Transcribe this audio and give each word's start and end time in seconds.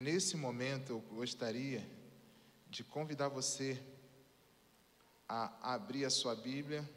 Nesse 0.00 0.36
momento 0.36 0.92
eu 0.92 1.00
gostaria 1.00 1.84
de 2.70 2.84
convidar 2.84 3.26
você 3.26 3.82
a 5.28 5.74
abrir 5.74 6.04
a 6.04 6.10
sua 6.10 6.36
Bíblia, 6.36 6.88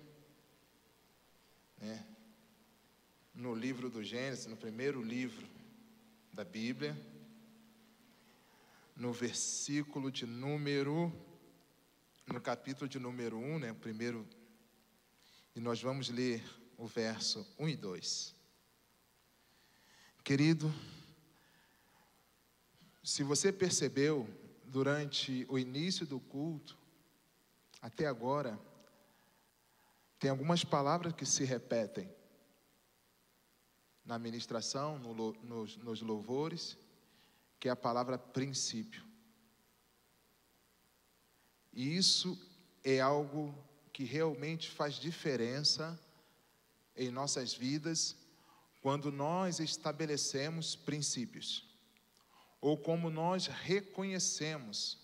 né, 1.79 2.05
no 3.33 3.55
livro 3.55 3.89
do 3.89 4.03
Gênesis, 4.03 4.45
no 4.45 4.55
primeiro 4.55 5.01
livro 5.01 5.47
da 6.31 6.43
Bíblia, 6.43 6.95
no 8.95 9.11
versículo 9.11 10.11
de 10.11 10.27
número, 10.27 11.11
no 12.27 12.39
capítulo 12.39 12.87
de 12.87 12.99
número 12.99 13.35
1, 13.35 13.57
né, 13.57 13.73
primeiro, 13.73 14.29
e 15.55 15.59
nós 15.59 15.81
vamos 15.81 16.07
ler 16.09 16.43
o 16.77 16.85
verso 16.85 17.51
1 17.57 17.67
e 17.67 17.75
2. 17.75 18.35
Querido, 20.23 20.71
se 23.03 23.23
você 23.23 23.51
percebeu 23.51 24.27
durante 24.65 25.45
o 25.49 25.57
início 25.57 26.05
do 26.05 26.19
culto, 26.19 26.77
até 27.81 28.05
agora, 28.05 28.59
tem 30.19 30.29
algumas 30.29 30.63
palavras 30.63 31.13
que 31.13 31.25
se 31.25 31.43
repetem 31.43 32.13
na 34.05 34.19
ministração, 34.19 34.99
no, 34.99 35.33
nos, 35.33 35.77
nos 35.77 36.01
louvores, 36.01 36.77
que 37.59 37.67
é 37.67 37.71
a 37.71 37.75
palavra 37.75 38.19
princípio. 38.19 39.03
E 41.73 41.95
isso 41.95 42.39
é 42.83 42.99
algo 42.99 43.55
que 43.91 44.03
realmente 44.03 44.69
faz 44.69 44.95
diferença 44.95 45.99
em 46.95 47.09
nossas 47.09 47.53
vidas 47.53 48.15
quando 48.79 49.11
nós 49.11 49.59
estabelecemos 49.59 50.75
princípios 50.75 51.70
ou 52.61 52.77
como 52.77 53.09
nós 53.09 53.47
reconhecemos 53.47 54.99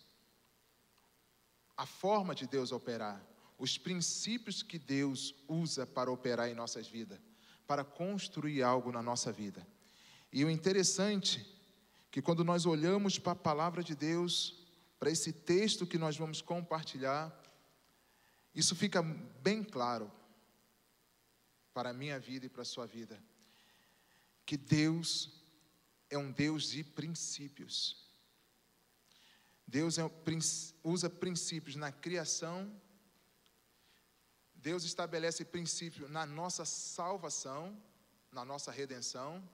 a 1.75 1.85
forma 1.85 2.33
de 2.33 2.47
Deus 2.47 2.71
operar, 2.71 3.25
os 3.57 3.77
princípios 3.77 4.61
que 4.61 4.77
Deus 4.77 5.33
usa 5.47 5.85
para 5.85 6.11
operar 6.11 6.47
em 6.47 6.53
nossas 6.53 6.87
vidas, 6.87 7.19
para 7.65 7.83
construir 7.83 8.61
algo 8.61 8.91
na 8.91 9.01
nossa 9.01 9.31
vida. 9.31 9.67
E 10.31 10.45
o 10.45 10.49
interessante 10.49 11.39
é 11.39 11.57
que 12.11 12.21
quando 12.21 12.43
nós 12.43 12.65
olhamos 12.65 13.19
para 13.19 13.33
a 13.33 13.35
palavra 13.35 13.83
de 13.83 13.95
Deus, 13.95 14.65
para 14.99 15.11
esse 15.11 15.31
texto 15.31 15.85
que 15.85 15.97
nós 15.97 16.17
vamos 16.17 16.41
compartilhar, 16.41 17.31
isso 18.53 18.75
fica 18.75 19.01
bem 19.01 19.63
claro 19.63 20.11
para 21.73 21.89
a 21.89 21.93
minha 21.93 22.19
vida 22.19 22.47
e 22.47 22.49
para 22.49 22.63
a 22.63 22.65
sua 22.65 22.87
vida, 22.87 23.21
que 24.45 24.57
Deus 24.57 25.36
é 26.09 26.17
um 26.17 26.31
Deus 26.31 26.69
de 26.69 26.83
princípios. 26.83 28.07
Deus 29.65 29.97
é, 29.97 30.03
usa 30.83 31.09
princípios 31.09 31.75
na 31.75 31.91
criação, 31.91 32.81
Deus 34.55 34.83
estabelece 34.83 35.43
princípio 35.45 36.07
na 36.07 36.25
nossa 36.25 36.65
salvação, 36.65 37.81
na 38.31 38.45
nossa 38.45 38.71
redenção, 38.71 39.47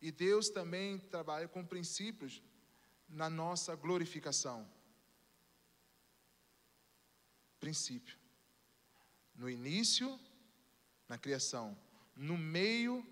e 0.00 0.12
Deus 0.12 0.50
também 0.50 0.98
trabalha 0.98 1.48
com 1.48 1.64
princípios 1.64 2.42
na 3.08 3.30
nossa 3.30 3.74
glorificação. 3.74 4.68
Princípio. 7.58 8.18
No 9.34 9.48
início, 9.48 10.20
na 11.08 11.16
criação, 11.16 11.76
no 12.14 12.36
meio, 12.36 13.06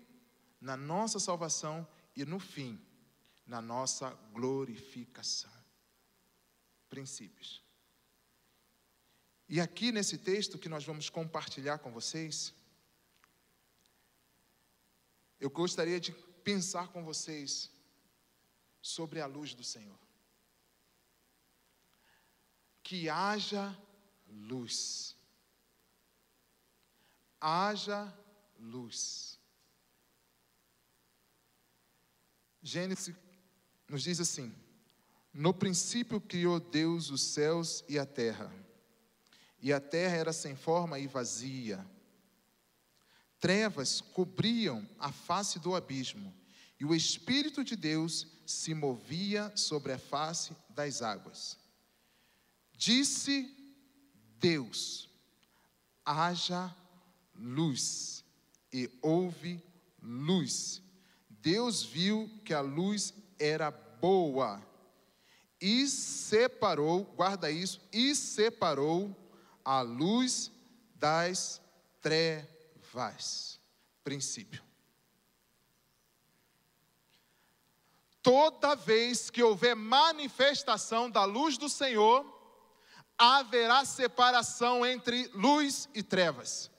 na 0.61 0.77
nossa 0.77 1.19
salvação 1.19 1.87
e 2.15 2.25
no 2.25 2.39
fim, 2.39 2.79
na 3.45 3.61
nossa 3.61 4.09
glorificação. 4.33 5.51
Princípios. 6.89 7.63
E 9.49 9.59
aqui 9.59 9.91
nesse 9.91 10.17
texto 10.17 10.57
que 10.57 10.69
nós 10.69 10.85
vamos 10.85 11.09
compartilhar 11.09 11.79
com 11.79 11.91
vocês, 11.91 12.53
eu 15.39 15.49
gostaria 15.49 15.99
de 15.99 16.11
pensar 16.43 16.87
com 16.87 17.03
vocês 17.03 17.71
sobre 18.81 19.19
a 19.19 19.25
luz 19.25 19.53
do 19.53 19.63
Senhor. 19.63 19.99
Que 22.81 23.09
haja 23.09 23.77
luz. 24.27 25.15
Haja 27.39 28.13
luz. 28.59 29.32
Gênesis 32.63 33.13
nos 33.89 34.01
diz 34.01 34.19
assim: 34.21 34.53
No 35.33 35.53
princípio 35.53 36.21
criou 36.21 36.59
Deus 36.59 37.09
os 37.09 37.21
céus 37.21 37.83
e 37.89 37.99
a 37.99 38.05
terra, 38.05 38.51
e 39.61 39.73
a 39.73 39.81
terra 39.81 40.15
era 40.15 40.33
sem 40.33 40.55
forma 40.55 40.97
e 40.97 41.05
vazia. 41.05 41.85
Trevas 43.39 43.99
cobriam 43.99 44.87
a 44.97 45.11
face 45.11 45.59
do 45.59 45.75
abismo, 45.75 46.33
e 46.79 46.85
o 46.85 46.95
Espírito 46.95 47.63
de 47.63 47.75
Deus 47.75 48.25
se 48.45 48.73
movia 48.73 49.51
sobre 49.55 49.91
a 49.91 49.99
face 49.99 50.55
das 50.69 51.01
águas. 51.01 51.57
Disse 52.73 53.49
Deus: 54.39 55.09
haja 56.05 56.73
luz, 57.35 58.23
e 58.71 58.89
houve 59.01 59.61
luz. 60.01 60.82
Deus 61.43 61.83
viu 61.83 62.31
que 62.45 62.53
a 62.53 62.61
luz 62.61 63.13
era 63.37 63.69
boa 63.69 64.65
e 65.59 65.85
separou, 65.89 67.03
guarda 67.03 67.51
isso, 67.51 67.81
e 67.91 68.15
separou 68.15 69.13
a 69.63 69.81
luz 69.81 70.49
das 70.95 71.61
trevas. 71.99 73.59
Princípio. 74.05 74.63
Toda 78.21 78.73
vez 78.73 79.29
que 79.29 79.43
houver 79.43 79.75
manifestação 79.75 81.11
da 81.11 81.25
luz 81.25 81.57
do 81.57 81.67
Senhor, 81.67 82.25
haverá 83.17 83.83
separação 83.83 84.85
entre 84.85 85.27
luz 85.33 85.89
e 85.93 86.01
trevas. 86.01 86.71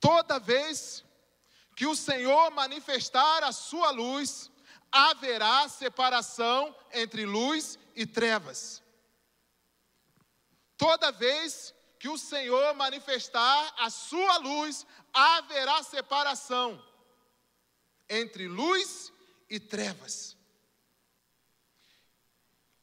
Toda 0.00 0.38
vez 0.38 1.04
que 1.80 1.86
o 1.86 1.96
Senhor 1.96 2.50
manifestar 2.50 3.42
a 3.42 3.52
sua 3.52 3.90
luz, 3.90 4.50
haverá 4.92 5.66
separação 5.66 6.76
entre 6.92 7.24
luz 7.24 7.78
e 7.96 8.04
trevas. 8.04 8.82
Toda 10.76 11.10
vez 11.10 11.74
que 11.98 12.10
o 12.10 12.18
Senhor 12.18 12.74
manifestar 12.74 13.74
a 13.78 13.88
sua 13.88 14.36
luz, 14.36 14.86
haverá 15.10 15.82
separação 15.82 16.84
entre 18.10 18.46
luz 18.46 19.10
e 19.48 19.58
trevas. 19.58 20.36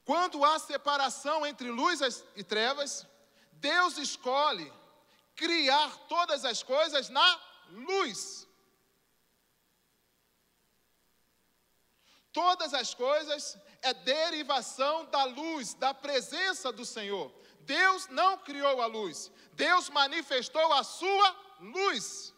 Quando 0.05 0.43
há 0.43 0.57
separação 0.57 1.45
entre 1.45 1.69
luz 1.69 1.99
e 2.35 2.43
trevas, 2.43 3.05
Deus 3.51 3.99
escolhe 3.99 4.73
criar 5.35 5.95
todas 6.07 6.43
as 6.43 6.63
coisas 6.63 7.09
na 7.09 7.41
luz. 7.69 8.46
Todas 12.37 12.71
as 12.71 12.93
coisas 12.93 13.57
é 13.81 13.91
derivação 13.95 15.05
da 15.05 15.23
luz, 15.23 15.73
da 15.73 15.91
presença 15.91 16.71
do 16.71 16.85
Senhor. 16.85 17.33
Deus 17.61 18.05
não 18.09 18.37
criou 18.37 18.79
a 18.79 18.85
luz, 18.85 19.31
Deus 19.53 19.89
manifestou 19.89 20.71
a 20.71 20.83
sua 20.83 21.29
luz. 21.59 22.31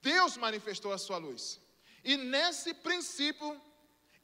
Deus 0.00 0.38
manifestou 0.38 0.90
a 0.90 0.96
sua 0.96 1.18
luz. 1.18 1.60
E 2.02 2.16
nesse 2.16 2.72
princípio, 2.72 3.60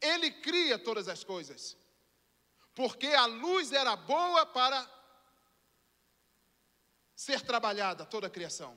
Ele 0.01 0.31
cria 0.31 0.79
todas 0.79 1.09
as 1.09 1.23
coisas. 1.23 1.77
Porque 2.75 3.09
a 3.09 3.27
luz 3.27 3.71
era 3.71 3.95
boa 3.97 4.47
para 4.47 4.91
ser 7.15 7.43
trabalhada, 7.43 8.07
toda 8.07 8.29
a 8.29 8.31
criação. 8.31 8.75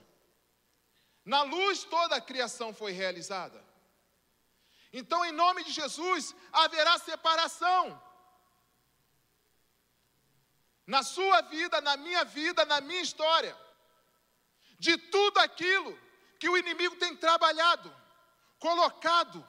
Na 1.24 1.42
luz 1.42 1.84
toda 1.84 2.16
a 2.16 2.20
criação 2.20 2.74
foi 2.74 2.92
realizada. 2.92 3.64
Então, 4.92 5.24
em 5.24 5.32
nome 5.32 5.64
de 5.64 5.72
Jesus, 5.72 6.34
haverá 6.52 6.98
separação. 6.98 8.00
Na 10.86 11.02
sua 11.02 11.40
vida, 11.40 11.80
na 11.80 11.96
minha 11.96 12.24
vida, 12.24 12.64
na 12.64 12.80
minha 12.80 13.00
história. 13.00 13.56
De 14.78 14.96
tudo 14.98 15.38
aquilo 15.38 15.98
que 16.38 16.48
o 16.48 16.58
inimigo 16.58 16.96
tem 16.96 17.16
trabalhado, 17.16 17.94
colocado, 18.58 19.44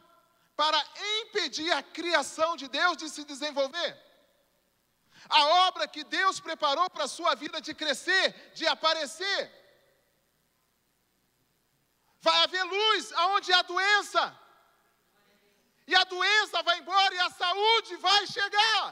para 0.56 0.82
impedir 1.20 1.70
a 1.72 1.84
criação 1.84 2.56
de 2.56 2.68
Deus 2.70 2.96
de 2.96 3.10
se 3.10 3.26
desenvolver. 3.26 4.02
A 5.28 5.46
obra 5.68 5.88
que 5.88 6.04
Deus 6.04 6.40
preparou 6.40 6.90
para 6.90 7.04
a 7.04 7.08
sua 7.08 7.36
vida 7.36 7.60
de 7.60 7.74
crescer, 7.74 8.54
de 8.54 8.66
aparecer 8.66 9.65
Vai 12.28 12.38
haver 12.44 12.64
luz 12.76 13.04
aonde 13.24 13.50
há 13.54 13.62
doença. 13.74 14.24
E 15.92 15.94
a 16.02 16.04
doença 16.14 16.64
vai 16.68 16.78
embora 16.80 17.14
e 17.16 17.20
a 17.26 17.32
saúde 17.42 17.96
vai 18.08 18.22
chegar. 18.36 18.84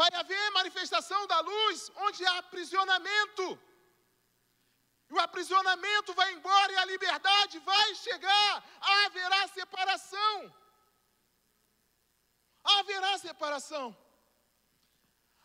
Vai 0.00 0.10
haver 0.20 0.50
manifestação 0.58 1.20
da 1.32 1.38
luz 1.50 1.78
onde 2.06 2.26
há 2.26 2.34
aprisionamento. 2.38 3.46
E 5.08 5.14
o 5.14 5.20
aprisionamento 5.26 6.10
vai 6.20 6.28
embora 6.32 6.72
e 6.72 6.80
a 6.82 6.88
liberdade 6.92 7.56
vai 7.70 7.88
chegar. 8.06 8.52
Haverá 8.98 9.40
separação. 9.58 10.34
Haverá 12.76 13.14
separação. 13.28 13.86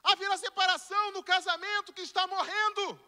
Haverá 0.03 0.37
separação 0.37 1.11
no 1.11 1.23
casamento 1.23 1.93
que 1.93 2.01
está 2.01 2.27
morrendo. 2.27 2.99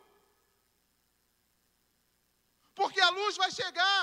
Porque 2.74 3.02
a 3.02 3.10
luz 3.10 3.36
vai 3.38 3.52
chegar. 3.52 4.02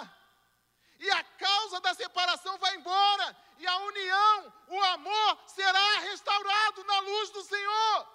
E 0.99 1.11
a 1.11 1.25
causa 1.25 1.81
da 1.81 1.95
separação 1.95 2.59
vai 2.59 2.77
embora. 2.77 3.37
E 3.59 3.67
a 3.67 3.77
união, 3.79 4.55
o 4.69 4.83
amor 4.97 5.39
será 5.47 5.99
restaurado 6.01 6.85
na 6.85 6.99
luz 7.01 7.31
do 7.31 7.43
Senhor. 7.43 8.09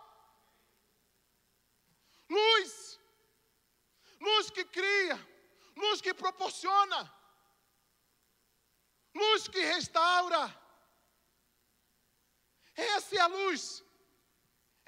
Luz. 2.29 2.99
Luz 4.19 4.49
que 4.49 4.63
cria. 4.65 5.17
Luz 5.75 6.01
que 6.01 6.13
proporciona. 6.13 7.13
Luz 9.13 9.47
que 9.47 9.59
restaura. 9.59 10.43
Essa 12.75 13.15
é 13.15 13.19
a 13.19 13.27
luz. 13.27 13.83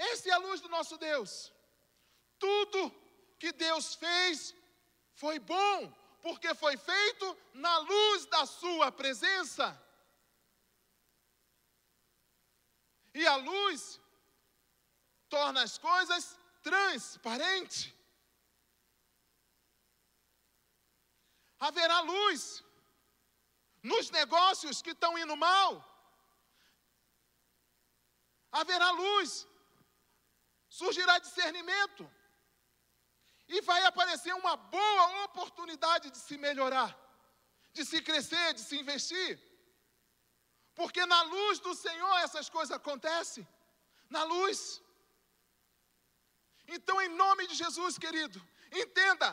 Essa 0.07 0.29
é 0.29 0.31
a 0.31 0.43
luz 0.47 0.61
do 0.61 0.69
nosso 0.69 0.97
Deus. 0.97 1.31
Tudo 2.45 2.79
que 3.41 3.51
Deus 3.51 3.95
fez 4.03 4.55
foi 5.21 5.37
bom, 5.39 5.77
porque 6.25 6.53
foi 6.63 6.75
feito 6.77 7.25
na 7.53 7.77
luz 7.79 8.25
da 8.27 8.45
Sua 8.45 8.87
presença. 9.01 9.65
E 13.13 13.27
a 13.27 13.35
luz 13.35 13.99
torna 15.27 15.63
as 15.63 15.77
coisas 15.77 16.23
transparentes. 16.69 17.93
Haverá 21.59 21.99
luz 21.99 22.63
nos 23.83 24.09
negócios 24.11 24.81
que 24.81 24.91
estão 24.91 25.17
indo 25.17 25.35
mal. 25.35 25.69
Haverá 28.59 28.91
luz 28.91 29.48
surgirá 30.79 31.15
discernimento. 31.27 32.03
E 33.55 33.61
vai 33.69 33.81
aparecer 33.91 34.33
uma 34.41 34.55
boa 34.77 35.05
oportunidade 35.25 36.07
de 36.15 36.19
se 36.27 36.35
melhorar, 36.47 36.91
de 37.77 37.83
se 37.91 37.99
crescer, 38.07 38.47
de 38.57 38.63
se 38.67 38.75
investir. 38.83 39.31
Porque 40.79 41.03
na 41.13 41.21
luz 41.33 41.55
do 41.67 41.73
Senhor 41.85 42.15
essas 42.25 42.47
coisas 42.55 42.75
acontecem. 42.79 43.45
Na 44.15 44.23
luz. 44.33 44.59
Então, 46.75 46.95
em 47.05 47.11
nome 47.23 47.43
de 47.49 47.55
Jesus, 47.63 47.97
querido, 48.05 48.39
entenda: 48.83 49.29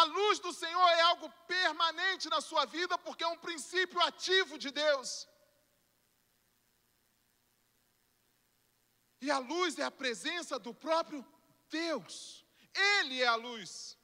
a 0.00 0.04
luz 0.16 0.38
do 0.46 0.52
Senhor 0.62 0.88
é 0.98 1.02
algo 1.10 1.28
permanente 1.56 2.28
na 2.34 2.40
sua 2.48 2.64
vida, 2.76 2.94
porque 3.06 3.24
é 3.24 3.32
um 3.34 3.42
princípio 3.46 4.00
ativo 4.10 4.54
de 4.64 4.70
Deus. 4.82 5.08
E 9.20 9.30
a 9.30 9.38
luz 9.38 9.78
é 9.78 9.82
a 9.82 9.90
presença 9.90 10.58
do 10.58 10.74
próprio 10.74 11.24
Deus. 11.70 12.44
Ele 12.74 13.22
é 13.22 13.26
a 13.26 13.34
luz. 13.34 13.96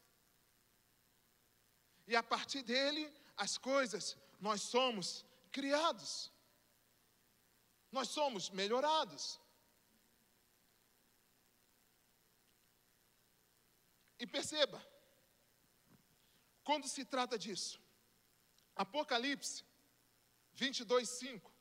E 2.07 2.17
a 2.17 2.23
partir 2.23 2.63
dele, 2.63 3.13
as 3.37 3.59
coisas, 3.59 4.17
nós 4.41 4.63
somos 4.63 5.25
criados. 5.51 6.33
Nós 7.91 8.09
somos 8.09 8.49
melhorados. 8.51 9.39
E 14.19 14.27
perceba, 14.27 14.81
quando 16.65 16.89
se 16.89 17.05
trata 17.05 17.39
disso, 17.39 17.79
Apocalipse 18.75 19.65
22, 20.55 21.09
5. 21.09 21.53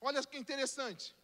Olha 0.00 0.22
que 0.24 0.36
interessante 0.36 1.15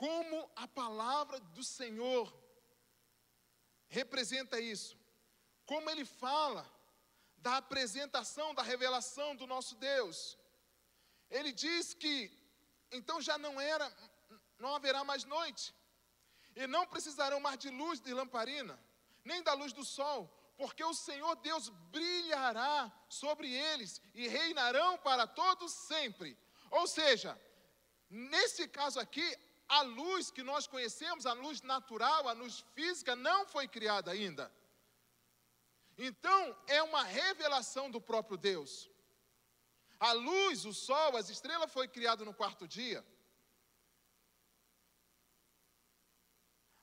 como 0.00 0.50
a 0.56 0.66
palavra 0.66 1.38
do 1.56 1.62
Senhor 1.62 2.26
representa 3.86 4.58
isso. 4.58 4.96
Como 5.66 5.90
ele 5.90 6.06
fala 6.06 6.64
da 7.36 7.58
apresentação, 7.58 8.54
da 8.54 8.62
revelação 8.62 9.36
do 9.36 9.46
nosso 9.46 9.74
Deus. 9.74 10.38
Ele 11.30 11.52
diz 11.52 11.92
que 11.92 12.14
então 12.90 13.20
já 13.20 13.36
não 13.36 13.60
era, 13.60 13.86
não 14.58 14.74
haverá 14.74 15.04
mais 15.04 15.24
noite. 15.24 15.74
E 16.56 16.66
não 16.66 16.86
precisarão 16.86 17.38
mais 17.38 17.58
de 17.58 17.68
luz 17.68 18.00
de 18.00 18.14
lamparina, 18.14 18.82
nem 19.22 19.42
da 19.42 19.52
luz 19.52 19.72
do 19.74 19.84
sol, 19.84 20.20
porque 20.56 20.82
o 20.82 20.94
Senhor 20.94 21.36
Deus 21.36 21.68
brilhará 21.68 22.90
sobre 23.06 23.52
eles 23.52 24.00
e 24.14 24.26
reinarão 24.26 24.96
para 24.96 25.26
todos 25.26 25.70
sempre. 25.72 26.38
Ou 26.70 26.86
seja, 26.86 27.38
nesse 28.08 28.66
caso 28.66 28.98
aqui, 28.98 29.28
a 29.78 29.82
luz 29.82 30.30
que 30.36 30.42
nós 30.42 30.66
conhecemos, 30.66 31.26
a 31.26 31.32
luz 31.32 31.62
natural, 31.62 32.28
a 32.28 32.32
luz 32.32 32.54
física, 32.74 33.14
não 33.14 33.46
foi 33.46 33.66
criada 33.68 34.10
ainda. 34.10 34.52
Então, 35.96 36.42
é 36.66 36.82
uma 36.82 37.02
revelação 37.04 37.88
do 37.88 38.00
próprio 38.00 38.36
Deus. 38.36 38.90
A 40.08 40.12
luz, 40.12 40.64
o 40.64 40.72
sol, 40.74 41.16
as 41.16 41.28
estrelas 41.30 41.72
foi 41.72 41.86
criado 41.86 42.24
no 42.24 42.34
quarto 42.34 42.66
dia. 42.66 43.00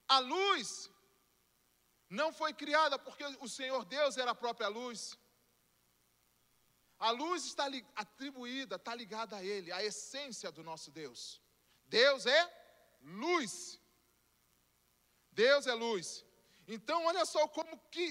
A 0.07 0.19
luz 0.19 0.89
não 2.10 2.31
foi 2.31 2.54
criada 2.54 2.98
porque 2.98 3.25
o 3.48 3.50
Senhor 3.50 3.84
Deus 3.84 4.16
era 4.18 4.31
a 4.31 4.42
própria 4.44 4.69
luz. 4.69 5.18
A 6.98 7.10
luz 7.12 7.44
está 7.44 7.66
atribuída, 7.95 8.78
está 8.78 8.95
ligada 8.95 9.36
a 9.36 9.44
Ele, 9.44 9.74
a 9.74 9.84
essência 9.84 10.50
do 10.51 10.63
nosso 10.63 10.89
Deus. 10.89 11.42
Deus 11.88 12.25
é 12.25 12.67
luz. 13.02 13.80
Deus 15.32 15.68
é 15.68 15.74
luz. 15.74 16.26
Então, 16.68 17.06
olha 17.06 17.26
só 17.26 17.48
como 17.48 17.78
que 17.90 18.06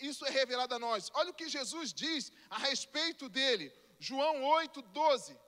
isso 0.00 0.24
é 0.26 0.30
revelado 0.30 0.74
a 0.74 0.78
nós. 0.78 1.10
Olha 1.14 1.30
o 1.30 1.34
que 1.34 1.48
Jesus 1.48 1.92
diz 1.92 2.32
a 2.50 2.58
respeito 2.58 3.28
dele. 3.28 3.72
João 3.98 4.42
8, 4.42 4.82
12. 4.82 5.38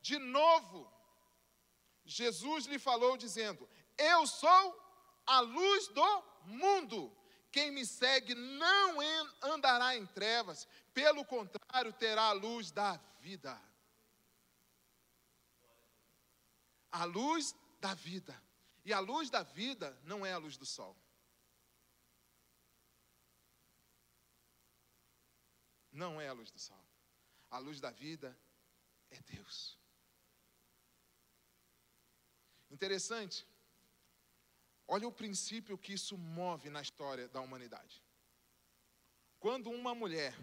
De 0.00 0.18
novo, 0.18 0.90
Jesus 2.04 2.66
lhe 2.66 2.78
falou 2.78 3.16
dizendo: 3.16 3.68
Eu 3.98 4.26
sou 4.26 4.64
a 5.26 5.40
luz 5.40 5.88
do 5.88 6.22
mundo. 6.44 7.14
Quem 7.50 7.70
me 7.70 7.84
segue 7.84 8.34
não 8.34 8.98
andará 9.42 9.96
em 9.96 10.06
trevas, 10.06 10.68
pelo 10.92 11.24
contrário, 11.24 11.92
terá 11.92 12.24
a 12.24 12.32
luz 12.32 12.70
da 12.70 13.00
vida. 13.18 13.58
A 16.92 17.04
luz 17.04 17.54
da 17.86 17.94
vida. 17.94 18.34
E 18.84 18.92
a 18.92 18.98
luz 18.98 19.30
da 19.30 19.42
vida 19.44 19.96
não 20.02 20.26
é 20.26 20.32
a 20.32 20.38
luz 20.38 20.56
do 20.56 20.66
sol. 20.66 20.94
Não 25.92 26.20
é 26.20 26.26
a 26.28 26.32
luz 26.32 26.50
do 26.50 26.58
sol. 26.58 26.84
A 27.48 27.58
luz 27.58 27.80
da 27.80 27.92
vida 27.92 28.36
é 29.10 29.20
Deus. 29.34 29.78
Interessante. 32.68 33.46
Olha 34.88 35.06
o 35.06 35.12
princípio 35.22 35.78
que 35.78 35.92
isso 35.92 36.18
move 36.18 36.68
na 36.70 36.82
história 36.82 37.28
da 37.28 37.40
humanidade. 37.40 38.02
Quando 39.38 39.70
uma 39.70 39.94
mulher 39.94 40.34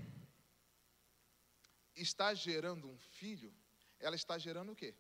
está 1.94 2.34
gerando 2.34 2.88
um 2.90 2.98
filho, 2.98 3.54
ela 4.00 4.16
está 4.16 4.38
gerando 4.38 4.72
o 4.72 4.76
quê? 4.76 4.96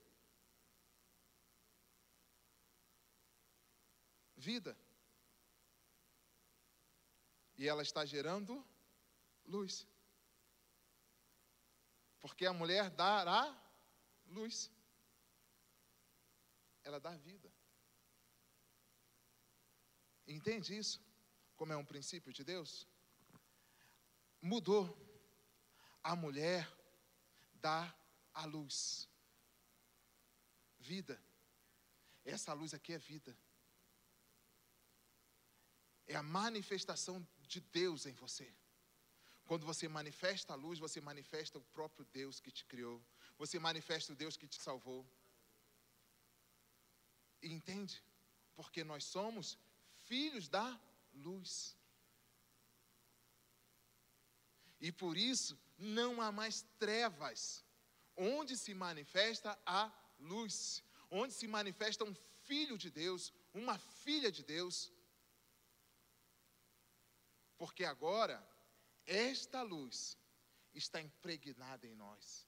Vida. 4.43 4.77
E 7.57 7.67
ela 7.67 7.81
está 7.81 8.05
gerando 8.05 8.53
luz. 9.45 9.87
Porque 12.19 12.45
a 12.45 12.53
mulher 12.53 12.89
dará 12.89 13.41
luz. 14.27 14.71
Ela 16.83 16.99
dá 16.99 17.15
vida. 17.15 17.49
Entende 20.27 20.77
isso? 20.77 21.01
Como 21.55 21.71
é 21.71 21.77
um 21.77 21.85
princípio 21.85 22.33
de 22.33 22.43
Deus? 22.43 22.87
Mudou. 24.41 24.83
A 26.03 26.15
mulher 26.15 26.69
dá 27.55 27.93
a 28.33 28.45
luz. 28.45 29.07
Vida. 30.79 31.21
Essa 32.25 32.51
luz 32.53 32.73
aqui 32.73 32.93
é 32.93 32.97
vida. 32.97 33.37
É 36.07 36.15
a 36.15 36.23
manifestação 36.23 37.25
de 37.47 37.59
Deus 37.59 38.05
em 38.05 38.13
você. 38.13 38.53
Quando 39.45 39.65
você 39.65 39.87
manifesta 39.87 40.53
a 40.53 40.55
luz, 40.55 40.79
você 40.79 41.01
manifesta 41.01 41.57
o 41.57 41.61
próprio 41.61 42.05
Deus 42.05 42.39
que 42.39 42.51
te 42.51 42.65
criou. 42.65 43.03
Você 43.37 43.59
manifesta 43.59 44.13
o 44.13 44.15
Deus 44.15 44.37
que 44.37 44.47
te 44.47 44.61
salvou. 44.61 45.05
E 47.41 47.51
entende? 47.51 48.01
Porque 48.55 48.83
nós 48.83 49.03
somos 49.03 49.57
filhos 50.05 50.47
da 50.47 50.79
luz. 51.13 51.75
E 54.79 54.91
por 54.91 55.17
isso 55.17 55.59
não 55.77 56.21
há 56.21 56.31
mais 56.31 56.65
trevas. 56.79 57.65
Onde 58.15 58.55
se 58.55 58.73
manifesta 58.73 59.59
a 59.65 59.91
luz, 60.19 60.83
onde 61.09 61.33
se 61.33 61.47
manifesta 61.47 62.03
um 62.05 62.15
filho 62.43 62.77
de 62.77 62.89
Deus, 62.89 63.33
uma 63.53 63.77
filha 63.77 64.31
de 64.31 64.43
Deus. 64.43 64.91
Porque 67.63 67.85
agora 67.85 68.45
esta 69.05 69.61
luz 69.61 70.17
está 70.73 70.99
impregnada 70.99 71.87
em 71.87 71.95
nós. 71.95 72.45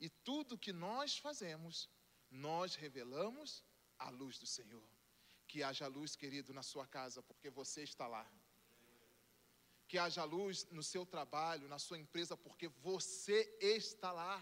E 0.00 0.08
tudo 0.10 0.58
que 0.58 0.72
nós 0.72 1.18
fazemos, 1.18 1.88
nós 2.28 2.74
revelamos 2.74 3.64
a 3.96 4.10
luz 4.10 4.40
do 4.40 4.46
Senhor. 4.56 4.88
Que 5.46 5.62
haja 5.62 5.86
luz, 5.86 6.16
querido, 6.16 6.52
na 6.52 6.64
sua 6.64 6.84
casa, 6.84 7.22
porque 7.22 7.48
você 7.48 7.84
está 7.84 8.08
lá. 8.08 8.28
Que 9.86 9.98
haja 9.98 10.24
luz 10.24 10.66
no 10.72 10.82
seu 10.82 11.06
trabalho, 11.06 11.68
na 11.68 11.78
sua 11.78 11.96
empresa, 11.96 12.36
porque 12.36 12.66
você 12.66 13.56
está 13.60 14.10
lá. 14.10 14.36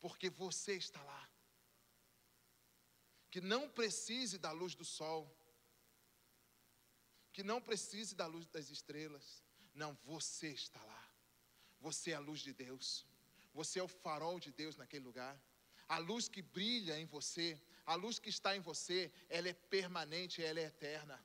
Porque 0.00 0.30
você 0.30 0.76
está 0.76 1.02
lá. 1.02 1.33
Que 3.34 3.40
não 3.40 3.68
precise 3.68 4.38
da 4.38 4.52
luz 4.52 4.76
do 4.76 4.84
sol. 4.84 5.28
Que 7.32 7.42
não 7.42 7.60
precise 7.60 8.14
da 8.14 8.26
luz 8.28 8.46
das 8.46 8.70
estrelas. 8.70 9.42
Não, 9.74 9.98
você 10.04 10.50
está 10.50 10.80
lá. 10.84 11.04
Você 11.80 12.12
é 12.12 12.14
a 12.14 12.20
luz 12.20 12.38
de 12.42 12.52
Deus. 12.52 13.04
Você 13.52 13.80
é 13.80 13.82
o 13.82 13.88
farol 13.88 14.38
de 14.38 14.52
Deus 14.52 14.76
naquele 14.76 15.04
lugar. 15.04 15.36
A 15.88 15.98
luz 15.98 16.28
que 16.28 16.40
brilha 16.40 16.96
em 16.96 17.06
você, 17.06 17.60
a 17.84 17.96
luz 17.96 18.20
que 18.20 18.28
está 18.28 18.54
em 18.56 18.60
você, 18.60 19.12
ela 19.28 19.48
é 19.48 19.52
permanente, 19.52 20.40
ela 20.40 20.60
é 20.60 20.66
eterna. 20.66 21.18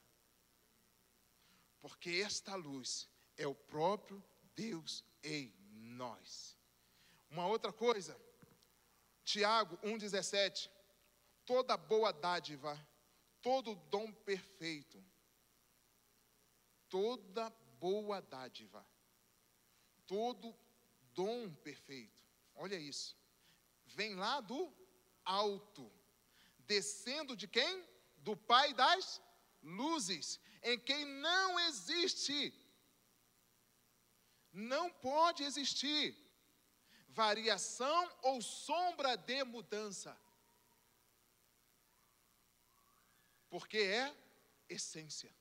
Porque 1.79 2.09
esta 2.25 2.55
luz 2.55 3.07
é 3.37 3.45
o 3.45 3.53
próprio 3.53 4.19
Deus 4.55 5.05
em 5.21 5.53
nós. 5.69 6.57
Uma 7.29 7.45
outra 7.45 7.71
coisa, 7.71 8.19
Tiago 9.23 9.77
1,17: 9.83 10.71
toda 11.49 11.75
boa 11.75 12.13
dádiva, 12.13 12.79
todo 13.41 13.73
dom 13.73 14.11
perfeito, 14.13 15.03
toda 16.87 17.49
boa 17.79 18.21
dádiva, 18.21 18.85
todo 20.05 20.55
dom 21.15 21.51
perfeito, 21.55 22.23
olha 22.53 22.75
isso, 22.75 23.17
vem 23.87 24.13
lá 24.13 24.39
do 24.41 24.71
alto, 25.25 25.91
descendo 26.67 27.35
de 27.35 27.47
quem? 27.47 27.83
Do 28.17 28.37
Pai 28.37 28.71
das 28.75 29.19
luzes, 29.63 30.39
em 30.61 30.77
quem 30.77 31.03
não 31.03 31.59
existe, 31.61 32.53
não 34.53 34.91
pode 34.91 35.41
existir 35.41 36.15
variação 37.07 38.07
ou 38.21 38.39
sombra 38.39 39.15
de 39.15 39.43
mudança, 39.43 40.15
porque 43.49 43.77
é 43.77 44.15
essência. 44.67 45.33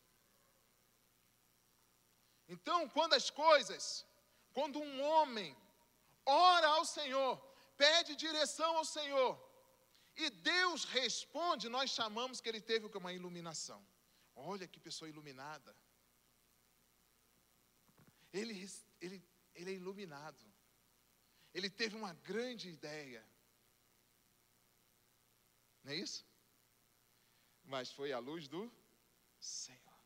Então, 2.48 2.88
quando 2.88 3.14
as 3.14 3.28
coisas, 3.28 4.06
quando 4.54 4.78
um 4.80 5.02
homem 5.02 5.56
ora 6.24 6.68
ao 6.68 6.84
Senhor, 6.84 7.36
pede 7.76 8.16
direção 8.16 8.76
ao 8.76 8.84
Senhor. 8.84 9.32
E 10.16 10.30
Deus 10.30 10.84
responde, 10.84 11.68
nós 11.68 11.90
chamamos 11.90 12.40
que 12.40 12.48
ele 12.48 12.60
teve 12.60 12.86
uma 12.86 13.12
iluminação. 13.12 13.86
Olha 14.34 14.66
que 14.66 14.80
pessoa 14.80 15.08
iluminada. 15.08 15.76
Ele, 18.32 18.68
ele, 19.00 19.22
ele 19.54 19.70
é 19.70 19.74
iluminado. 19.74 20.44
Ele 21.54 21.70
teve 21.70 21.94
uma 21.96 22.14
grande 22.14 22.68
ideia. 22.68 23.24
Não 25.82 25.92
é 25.92 25.96
isso? 25.96 26.27
Mas 27.74 27.92
foi 27.92 28.10
a 28.12 28.18
luz 28.18 28.48
do 28.48 28.62
Senhor. 29.38 29.98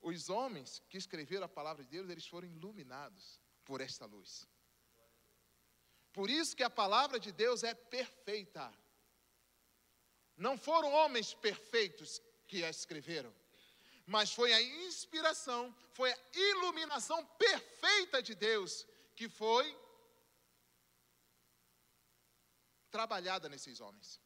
Os 0.00 0.28
homens 0.28 0.82
que 0.88 0.98
escreveram 0.98 1.46
a 1.46 1.48
palavra 1.48 1.82
de 1.82 1.90
Deus, 1.90 2.08
eles 2.08 2.26
foram 2.26 2.46
iluminados 2.46 3.40
por 3.64 3.80
esta 3.80 4.04
luz. 4.06 4.46
Por 6.12 6.28
isso 6.28 6.56
que 6.56 6.62
a 6.62 6.76
palavra 6.82 7.18
de 7.18 7.32
Deus 7.32 7.62
é 7.62 7.74
perfeita. 7.74 8.66
Não 10.36 10.54
foram 10.56 10.92
homens 10.92 11.34
perfeitos 11.34 12.20
que 12.46 12.62
a 12.64 12.70
escreveram, 12.70 13.34
mas 14.06 14.32
foi 14.32 14.52
a 14.52 14.62
inspiração, 14.62 15.74
foi 15.92 16.12
a 16.12 16.18
iluminação 16.50 17.24
perfeita 17.46 18.22
de 18.22 18.34
Deus 18.34 18.86
que 19.16 19.28
foi 19.28 19.66
trabalhada 22.90 23.48
nesses 23.48 23.80
homens, 23.80 24.20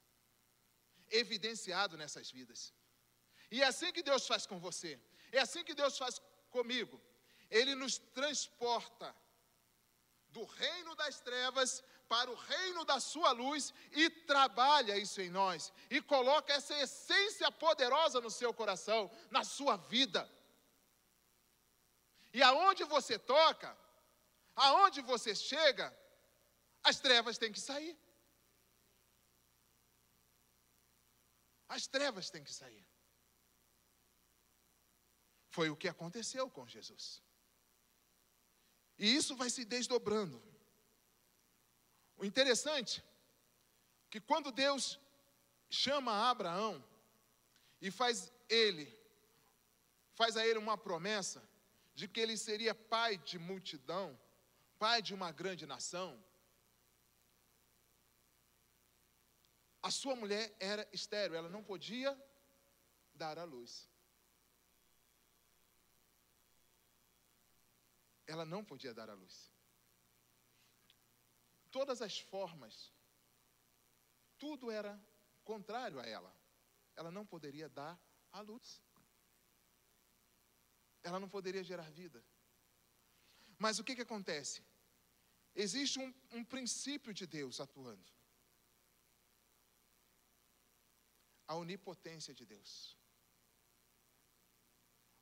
evidenciado 1.20 1.96
nessas 1.96 2.30
vidas. 2.30 2.74
E 3.50 3.62
é 3.62 3.66
assim 3.66 3.92
que 3.92 4.02
Deus 4.02 4.26
faz 4.26 4.46
com 4.46 4.58
você, 4.58 4.98
é 5.30 5.38
assim 5.38 5.62
que 5.62 5.74
Deus 5.74 5.96
faz 5.96 6.20
comigo. 6.50 7.00
Ele 7.50 7.74
nos 7.74 7.98
transporta 7.98 9.14
do 10.30 10.44
reino 10.44 10.94
das 10.94 11.20
trevas 11.20 11.84
para 12.08 12.30
o 12.30 12.34
reino 12.34 12.84
da 12.84 12.98
sua 13.00 13.30
luz 13.32 13.72
e 13.92 14.08
trabalha 14.10 14.96
isso 14.98 15.20
em 15.20 15.30
nós 15.30 15.72
e 15.90 16.00
coloca 16.00 16.52
essa 16.52 16.74
essência 16.78 17.50
poderosa 17.50 18.20
no 18.20 18.30
seu 18.30 18.52
coração, 18.52 19.10
na 19.30 19.44
sua 19.44 19.76
vida. 19.76 20.30
E 22.32 22.42
aonde 22.42 22.84
você 22.84 23.18
toca, 23.18 23.76
aonde 24.56 25.02
você 25.02 25.34
chega, 25.34 25.94
as 26.82 26.98
trevas 26.98 27.38
têm 27.38 27.52
que 27.52 27.60
sair. 27.60 27.96
As 31.76 31.86
trevas 31.86 32.28
têm 32.28 32.44
que 32.44 32.52
sair. 32.52 32.84
Foi 35.56 35.68
o 35.70 35.76
que 35.76 35.88
aconteceu 35.88 36.44
com 36.50 36.66
Jesus. 36.66 37.04
E 38.98 39.06
isso 39.18 39.34
vai 39.34 39.48
se 39.48 39.64
desdobrando. 39.64 40.38
O 42.16 42.24
interessante 42.30 43.02
que 44.10 44.20
quando 44.20 44.52
Deus 44.52 44.98
chama 45.70 46.28
Abraão 46.30 46.74
e 47.80 47.90
faz 47.90 48.30
ele 48.50 48.86
faz 50.20 50.36
a 50.36 50.46
ele 50.46 50.58
uma 50.58 50.76
promessa 50.76 51.42
de 51.94 52.06
que 52.06 52.20
ele 52.20 52.36
seria 52.36 52.74
pai 52.74 53.16
de 53.16 53.38
multidão, 53.38 54.06
pai 54.78 55.00
de 55.00 55.14
uma 55.14 55.32
grande 55.32 55.66
nação. 55.66 56.22
A 59.82 59.90
sua 59.90 60.14
mulher 60.14 60.54
era 60.60 60.88
estéril, 60.92 61.36
ela 61.36 61.48
não 61.48 61.62
podia 61.62 62.16
dar 63.14 63.38
à 63.38 63.44
luz. 63.44 63.90
ela 68.32 68.44
não 68.44 68.64
podia 68.64 68.94
dar 68.94 69.10
a 69.10 69.14
luz. 69.14 69.52
Todas 71.70 72.02
as 72.02 72.18
formas, 72.18 72.92
tudo 74.38 74.70
era 74.70 75.00
contrário 75.44 76.00
a 76.00 76.06
ela. 76.06 76.34
Ela 76.96 77.10
não 77.10 77.24
poderia 77.24 77.68
dar 77.68 78.00
a 78.30 78.40
luz. 78.40 78.82
Ela 81.02 81.18
não 81.18 81.28
poderia 81.28 81.64
gerar 81.64 81.90
vida. 81.90 82.24
Mas 83.58 83.78
o 83.78 83.84
que, 83.84 83.94
que 83.94 84.02
acontece? 84.02 84.62
Existe 85.54 85.98
um, 85.98 86.14
um 86.32 86.44
princípio 86.44 87.12
de 87.12 87.26
Deus 87.26 87.60
atuando. 87.60 88.10
A 91.52 91.54
onipotência 91.54 92.32
de 92.32 92.44
Deus. 92.46 92.72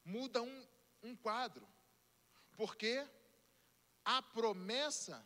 Muda 0.04 0.40
um, 0.40 0.68
um 1.02 1.16
quadro. 1.16 1.68
Porque 2.56 2.94
a 4.04 4.22
promessa, 4.22 5.16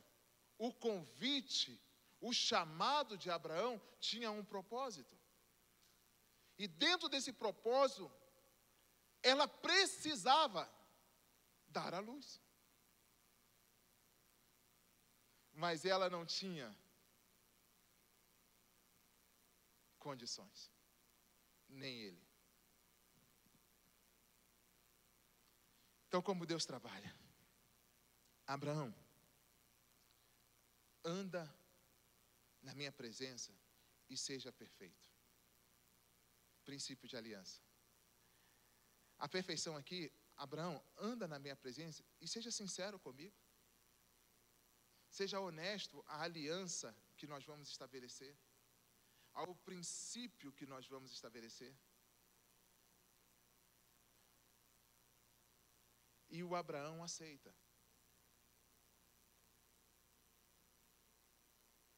o 0.57 0.73
convite, 0.73 1.79
o 2.23 2.33
chamado 2.33 3.19
de 3.19 3.31
Abraão 3.31 3.79
tinha 4.01 4.31
um 4.31 4.43
propósito. 4.43 5.15
E 6.57 6.67
dentro 6.67 7.07
desse 7.11 7.35
propósito, 7.35 8.11
ela 9.23 9.47
precisava 9.47 10.63
dar 11.69 11.93
a 11.93 11.99
luz. 11.99 12.41
Mas 15.53 15.85
ela 15.85 16.09
não 16.09 16.25
tinha 16.25 16.75
condições. 19.99 20.74
Nem 21.75 21.99
ele. 21.99 22.23
Então, 26.07 26.23
como 26.23 26.47
Deus 26.47 26.65
trabalha? 26.65 27.13
Abraão, 28.47 28.95
anda 31.05 31.53
na 32.63 32.75
minha 32.75 32.93
presença 32.93 33.53
e 34.09 34.17
seja 34.17 34.53
perfeito. 34.53 35.11
Princípio 36.65 37.09
de 37.09 37.17
aliança. 37.17 37.61
A 39.19 39.29
perfeição 39.29 39.77
aqui, 39.77 40.13
Abraão, 40.37 40.83
anda 40.97 41.27
na 41.27 41.39
minha 41.39 41.57
presença 41.57 42.05
e 42.21 42.29
seja 42.29 42.51
sincero 42.51 42.99
comigo. 42.99 43.37
Seja 45.11 45.41
honesto 45.41 46.05
à 46.07 46.23
aliança 46.23 46.97
que 47.17 47.27
nós 47.27 47.45
vamos 47.45 47.69
estabelecer, 47.69 48.37
ao 49.35 49.55
princípio 49.69 50.53
que 50.53 50.67
nós 50.67 50.87
vamos 50.87 51.11
estabelecer. 51.13 51.75
E 56.31 56.43
o 56.43 56.55
Abraão 56.55 57.03
aceita. 57.03 57.55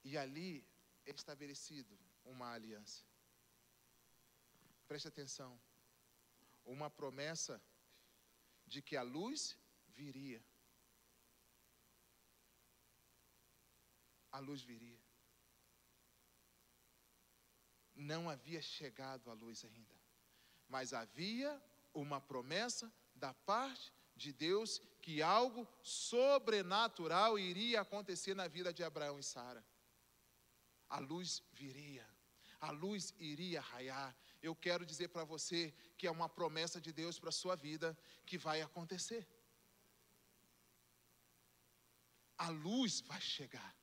E 0.02 0.16
ali 0.16 0.66
é 1.04 1.10
estabelecido 1.10 1.98
uma 2.24 2.52
aliança. 2.52 3.04
Preste 4.88 5.08
atenção. 5.08 5.60
Uma 6.64 6.90
promessa 6.90 7.62
de 8.66 8.82
que 8.82 8.96
a 8.96 9.02
luz 9.02 9.58
viria. 9.88 10.42
A 14.30 14.38
luz 14.38 14.62
viria. 14.62 15.05
Não 17.96 18.28
havia 18.28 18.60
chegado 18.60 19.30
a 19.30 19.32
luz 19.32 19.64
ainda, 19.64 19.94
mas 20.68 20.92
havia 20.92 21.60
uma 21.94 22.20
promessa 22.20 22.92
da 23.14 23.32
parte 23.32 23.90
de 24.14 24.32
Deus 24.32 24.80
que 25.00 25.22
algo 25.22 25.66
sobrenatural 25.82 27.38
iria 27.38 27.80
acontecer 27.80 28.34
na 28.34 28.46
vida 28.46 28.72
de 28.72 28.84
Abraão 28.84 29.18
e 29.18 29.22
Sara. 29.22 29.64
A 30.88 30.98
luz 30.98 31.42
viria, 31.52 32.06
a 32.60 32.70
luz 32.70 33.14
iria 33.18 33.60
raiar. 33.60 34.14
Eu 34.42 34.54
quero 34.54 34.84
dizer 34.84 35.08
para 35.08 35.24
você 35.24 35.74
que 35.96 36.06
é 36.06 36.10
uma 36.10 36.28
promessa 36.28 36.80
de 36.80 36.92
Deus 36.92 37.18
para 37.18 37.30
a 37.30 37.32
sua 37.32 37.56
vida 37.56 37.96
que 38.26 38.36
vai 38.36 38.60
acontecer. 38.60 39.26
A 42.36 42.48
luz 42.50 43.00
vai 43.00 43.20
chegar. 43.20 43.74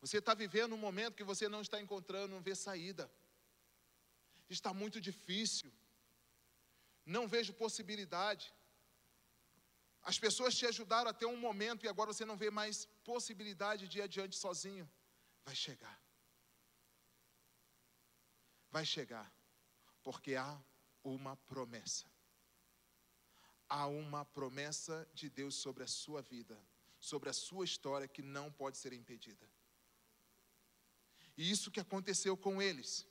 Você 0.00 0.18
está 0.18 0.34
vivendo 0.34 0.74
um 0.74 0.78
momento 0.78 1.16
que 1.16 1.24
você 1.24 1.48
não 1.48 1.60
está 1.60 1.80
encontrando, 1.80 2.34
não 2.34 2.40
vê 2.40 2.54
saída. 2.54 3.10
Está 4.48 4.72
muito 4.72 5.00
difícil. 5.00 5.72
Não 7.04 7.26
vejo 7.26 7.52
possibilidade. 7.52 8.52
As 10.02 10.18
pessoas 10.18 10.54
te 10.54 10.66
ajudaram 10.66 11.10
até 11.10 11.26
um 11.26 11.36
momento 11.36 11.84
e 11.84 11.88
agora 11.88 12.12
você 12.12 12.24
não 12.24 12.36
vê 12.36 12.50
mais 12.50 12.86
possibilidade 13.04 13.88
de 13.88 13.98
ir 13.98 14.02
adiante 14.02 14.36
sozinho. 14.36 14.88
Vai 15.44 15.54
chegar. 15.54 16.00
Vai 18.70 18.86
chegar. 18.86 19.30
Porque 20.02 20.34
há 20.36 20.58
uma 21.02 21.36
promessa. 21.36 22.06
Há 23.68 23.86
uma 23.86 24.24
promessa 24.24 25.06
de 25.12 25.28
Deus 25.28 25.56
sobre 25.56 25.82
a 25.82 25.86
sua 25.86 26.22
vida, 26.22 26.58
sobre 26.98 27.28
a 27.28 27.32
sua 27.32 27.64
história 27.64 28.08
que 28.08 28.22
não 28.22 28.50
pode 28.50 28.78
ser 28.78 28.92
impedida. 28.92 29.46
E 31.38 31.48
isso 31.48 31.70
que 31.70 31.78
aconteceu 31.78 32.36
com 32.36 32.60
eles. 32.60 33.06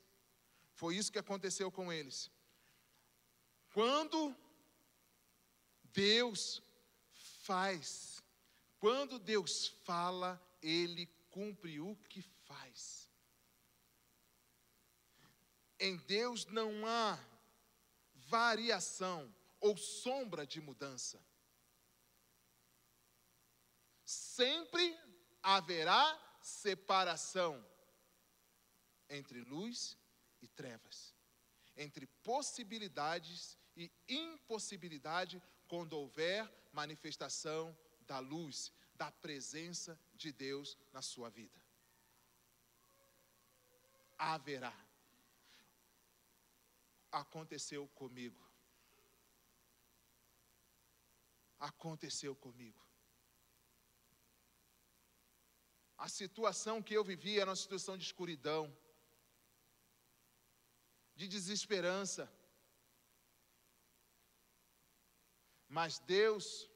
Foi 0.73 0.97
isso 0.97 1.11
que 1.13 1.17
aconteceu 1.17 1.71
com 1.71 1.93
eles. 1.93 2.29
Quando 3.73 4.35
Deus 5.93 6.61
faz. 7.43 8.21
Quando 8.79 9.17
Deus 9.17 9.69
fala, 9.85 10.45
Ele 10.61 11.07
cumpre 11.29 11.79
o 11.79 11.95
que 12.09 12.21
faz. 12.21 13.09
Em 15.79 15.95
Deus 15.95 16.45
não 16.47 16.85
há 16.85 17.17
variação 18.13 19.33
ou 19.61 19.77
sombra 19.77 20.45
de 20.45 20.59
mudança. 20.59 21.25
Sempre 24.03 24.99
haverá 25.41 26.19
separação 26.41 27.65
entre 29.09 29.41
luz 29.41 29.97
e 30.41 30.47
trevas, 30.47 31.13
entre 31.75 32.07
possibilidades 32.23 33.57
e 33.75 33.91
impossibilidade 34.07 35.41
quando 35.67 35.93
houver 35.93 36.49
manifestação 36.71 37.77
da 38.01 38.19
luz, 38.19 38.71
da 38.95 39.11
presença 39.11 39.99
de 40.15 40.31
Deus 40.31 40.77
na 40.91 41.01
sua 41.01 41.29
vida. 41.29 41.61
Haverá. 44.17 44.73
Aconteceu 47.11 47.87
comigo. 47.89 48.43
Aconteceu 51.59 52.35
comigo. 52.35 52.87
A 55.97 56.07
situação 56.07 56.81
que 56.81 56.93
eu 56.93 57.03
vivia 57.03 57.41
era 57.41 57.49
uma 57.49 57.55
situação 57.55 57.97
de 57.97 58.03
escuridão, 58.03 58.75
de 61.17 61.27
desesperança. 61.27 62.31
Mas 65.67 65.97
Deus 65.99 66.69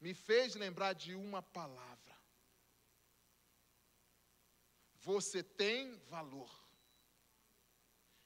me 0.00 0.14
fez 0.14 0.54
lembrar 0.54 0.94
de 0.94 1.14
uma 1.14 1.42
palavra. 1.42 2.18
Você 5.02 5.42
tem 5.42 5.94
valor. 6.08 6.50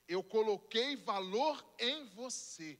Eu 0.06 0.22
coloquei 0.22 0.96
valor 0.96 1.56
em 1.78 2.06
você. 2.10 2.78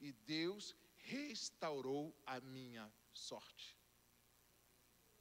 E 0.00 0.12
Deus 0.12 0.74
restaurou 0.96 2.12
a 2.26 2.40
minha 2.40 2.92
sorte. 3.12 3.75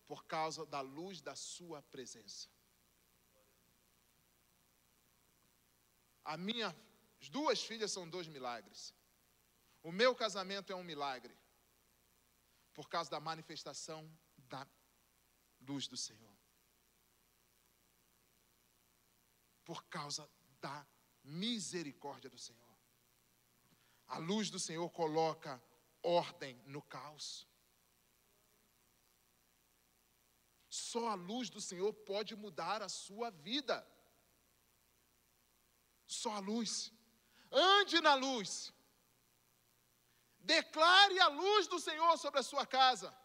Por 0.07 0.25
causa 0.25 0.65
da 0.65 0.81
luz 0.81 1.21
da 1.21 1.35
Sua 1.35 1.81
presença. 1.83 2.47
A 6.23 6.37
minha, 6.37 6.75
as 7.21 7.29
duas 7.29 7.63
filhas 7.63 7.91
são 7.91 8.09
dois 8.09 8.27
milagres. 8.27 8.93
O 9.83 9.91
meu 9.91 10.15
casamento 10.15 10.73
é 10.73 10.75
um 10.75 10.83
milagre. 10.83 11.37
Por 12.73 12.89
causa 12.89 13.09
da 13.11 13.19
manifestação 13.19 14.11
da 14.37 14.67
luz 15.61 15.87
do 15.87 15.95
Senhor. 15.95 16.35
Por 19.63 19.83
causa 19.85 20.29
da 20.59 20.85
misericórdia 21.23 22.29
do 22.29 22.37
Senhor. 22.37 22.75
A 24.07 24.17
luz 24.17 24.49
do 24.49 24.59
Senhor 24.59 24.89
coloca 24.89 25.61
ordem 26.01 26.61
no 26.65 26.81
caos. 26.81 27.47
Só 30.89 31.03
a 31.13 31.15
luz 31.29 31.47
do 31.55 31.61
Senhor 31.69 31.91
pode 32.09 32.33
mudar 32.45 32.79
a 32.87 32.89
sua 33.03 33.29
vida 33.49 33.77
só 36.05 36.31
a 36.35 36.39
luz. 36.39 36.91
Ande 37.51 37.99
na 38.01 38.13
luz. 38.15 38.73
Declare 40.39 41.19
a 41.19 41.27
luz 41.27 41.67
do 41.67 41.79
Senhor 41.79 42.17
sobre 42.17 42.39
a 42.39 42.43
sua 42.43 42.65
casa. 42.65 43.15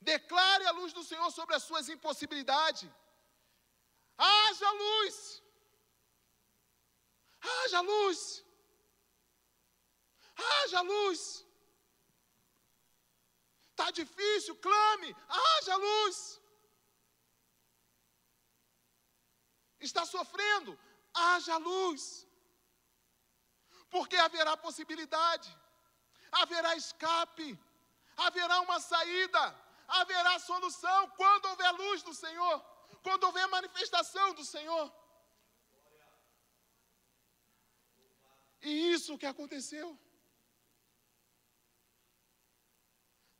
Declare 0.00 0.66
a 0.66 0.72
luz 0.72 0.92
do 0.92 1.04
Senhor 1.04 1.30
sobre 1.30 1.54
as 1.54 1.62
suas 1.62 1.88
impossibilidades. 1.88 2.88
Haja 4.16 4.70
luz. 4.70 5.42
Haja 7.40 7.80
luz. 7.80 8.44
Haja 10.34 10.80
luz. 10.80 11.46
Está 13.80 13.90
difícil, 14.02 14.54
clame. 14.66 15.10
Haja 15.40 15.76
luz. 15.86 16.16
Está 19.88 20.02
sofrendo, 20.04 20.72
haja 21.14 21.56
luz, 21.68 22.02
porque 23.94 24.16
haverá 24.24 24.54
possibilidade, 24.66 25.48
haverá 26.40 26.72
escape, 26.76 27.48
haverá 28.24 28.60
uma 28.66 28.78
saída, 28.78 29.42
haverá 30.00 30.34
solução 30.50 31.00
quando 31.20 31.46
houver 31.46 31.72
luz 31.82 32.02
do 32.02 32.12
Senhor, 32.12 32.56
quando 33.06 33.24
houver 33.24 33.48
manifestação 33.48 34.28
do 34.34 34.44
Senhor. 34.44 34.86
E 38.60 38.92
isso 38.92 39.16
que 39.16 39.30
aconteceu. 39.34 39.88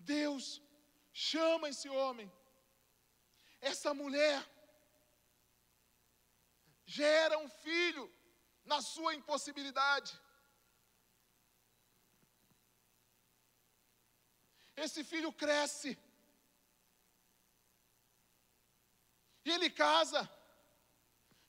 Deus 0.00 0.60
chama 1.12 1.68
esse 1.68 1.88
homem, 1.88 2.30
essa 3.60 3.92
mulher, 3.92 4.38
gera 6.86 7.38
um 7.38 7.48
filho 7.48 8.04
na 8.64 8.80
sua 8.80 9.14
impossibilidade. 9.14 10.12
Esse 14.84 15.02
filho 15.04 15.30
cresce. 15.32 15.90
E 19.44 19.50
ele 19.50 19.68
casa. 19.70 20.20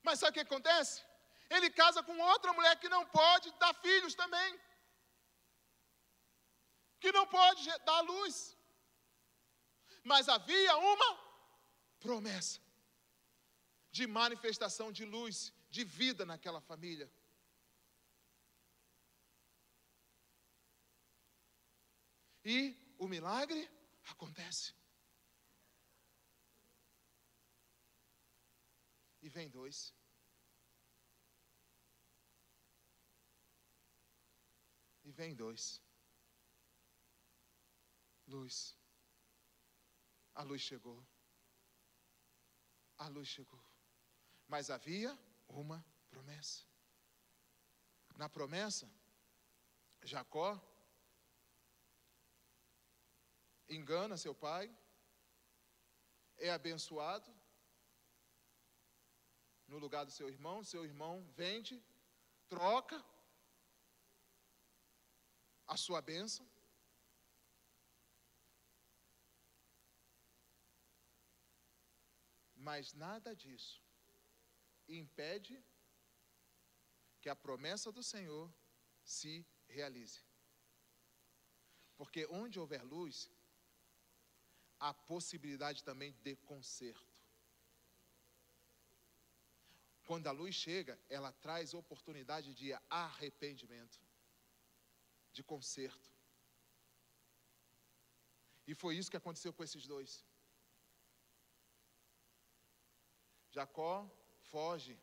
Mas 0.04 0.20
sabe 0.20 0.32
o 0.32 0.34
que 0.34 0.48
acontece? 0.48 1.04
Ele 1.50 1.70
casa 1.70 2.02
com 2.04 2.18
outra 2.32 2.52
mulher 2.54 2.76
que 2.82 2.90
não 2.96 3.06
pode 3.06 3.52
dar 3.64 3.74
filhos 3.86 4.16
também. 4.16 4.50
Que 7.02 7.12
não 7.12 7.26
pode 7.28 7.68
dar 7.90 8.02
luz. 8.02 8.36
Mas 10.04 10.30
havia 10.30 10.76
uma 10.78 11.10
promessa 12.00 12.60
de 13.92 14.06
manifestação 14.08 14.92
de 14.92 15.06
luz, 15.06 15.54
de 15.70 15.84
vida 15.84 16.26
naquela 16.26 16.62
família. 16.62 17.12
E 22.44 22.58
o 22.98 23.08
milagre 23.08 23.62
acontece. 24.14 24.74
E 29.22 29.30
vem 29.30 29.48
dois. 29.50 29.94
E 35.04 35.12
vem 35.12 35.36
dois. 35.36 35.82
Luz. 38.34 38.56
A 40.34 40.44
luz 40.44 40.62
chegou. 40.62 41.00
A 42.98 43.08
luz 43.08 43.28
chegou. 43.28 43.64
Mas 44.48 44.70
havia 44.70 45.12
uma 45.48 45.80
promessa. 46.10 46.66
Na 48.16 48.28
promessa, 48.30 48.88
Jacó 50.04 50.50
engana 53.78 54.18
seu 54.18 54.36
pai, 54.36 54.66
é 56.38 56.50
abençoado 56.52 57.32
no 59.68 59.78
lugar 59.78 60.04
do 60.06 60.12
seu 60.12 60.28
irmão, 60.28 60.64
seu 60.64 60.84
irmão 60.84 61.26
vende, 61.42 61.82
troca 62.50 63.04
a 65.66 65.78
sua 65.78 66.02
bênção. 66.02 66.51
Mas 72.68 72.94
nada 72.94 73.36
disso 73.36 73.82
impede 74.88 75.56
que 77.20 77.30
a 77.30 77.36
promessa 77.36 77.92
do 77.92 78.04
Senhor 78.04 78.54
se 79.04 79.46
realize. 79.68 80.22
Porque 81.98 82.26
onde 82.28 82.60
houver 82.60 82.84
luz, 82.84 83.32
a 84.80 84.94
possibilidade 84.94 85.84
também 85.84 86.12
de 86.24 86.36
conserto. 86.36 87.16
Quando 90.06 90.28
a 90.28 90.32
luz 90.32 90.54
chega, 90.54 91.00
ela 91.10 91.32
traz 91.32 91.74
oportunidade 91.74 92.54
de 92.54 92.74
arrependimento, 92.90 94.00
de 95.32 95.44
conserto. 95.44 96.12
E 98.68 98.76
foi 98.76 98.98
isso 98.98 99.10
que 99.10 99.18
aconteceu 99.18 99.52
com 99.54 99.64
esses 99.64 99.88
dois. 99.88 100.24
Jacó 103.52 104.10
foge, 104.50 104.98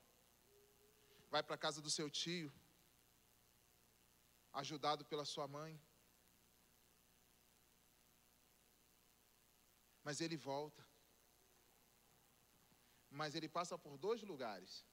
vai 1.30 1.42
para 1.42 1.54
a 1.54 1.64
casa 1.66 1.80
do 1.82 1.90
seu 1.90 2.08
tio, 2.10 2.52
ajudado 4.52 5.04
pela 5.04 5.24
sua 5.24 5.46
mãe. 5.46 5.80
Mas 10.02 10.20
ele 10.20 10.36
volta. 10.36 10.86
Mas 13.10 13.34
ele 13.34 13.48
passa 13.48 13.76
por 13.78 13.96
dois 13.98 14.22
lugares 14.22 14.84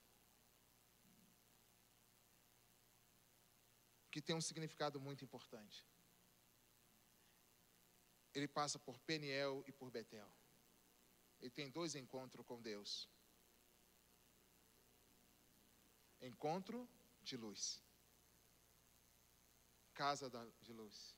que 4.12 4.22
tem 4.22 4.36
um 4.36 4.42
significado 4.42 5.00
muito 5.00 5.24
importante. 5.24 5.86
Ele 8.34 8.48
passa 8.48 8.78
por 8.80 8.98
Peniel 9.00 9.64
e 9.68 9.72
por 9.72 9.90
Betel. 9.90 10.30
Ele 11.40 11.50
tem 11.50 11.70
dois 11.70 11.96
encontros 11.96 12.46
com 12.46 12.62
Deus. 12.62 13.10
Encontro 16.22 16.90
de 17.22 17.38
luz. 17.38 17.84
Casa 19.94 20.30
de 20.62 20.74
luz. 20.74 21.16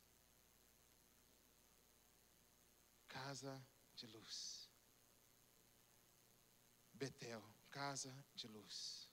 Casa 3.07 3.65
de 3.95 4.07
luz. 4.07 4.69
Betel, 6.93 7.43
casa 7.69 8.13
de 8.35 8.47
luz. 8.47 9.09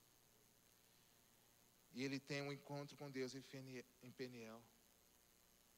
E 1.93 2.03
ele 2.03 2.19
tem 2.19 2.43
um 2.43 2.53
encontro 2.53 2.97
com 2.97 3.11
Deus 3.11 3.35
em 3.35 4.13
Peniel, 4.13 4.63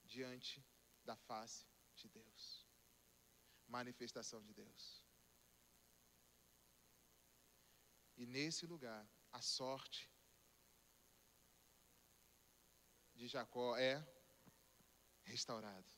diante 0.04 0.64
da 1.04 1.14
face 1.14 1.66
de 1.94 2.08
Deus. 2.08 2.66
Manifestação 3.68 4.42
de 4.42 4.54
Deus. 4.54 5.04
E 8.16 8.24
nesse 8.24 8.66
lugar, 8.66 9.06
a 9.36 9.40
sorte 9.40 10.10
de 13.14 13.28
Jacó 13.28 13.76
é 13.76 13.94
restaurada 15.24 15.96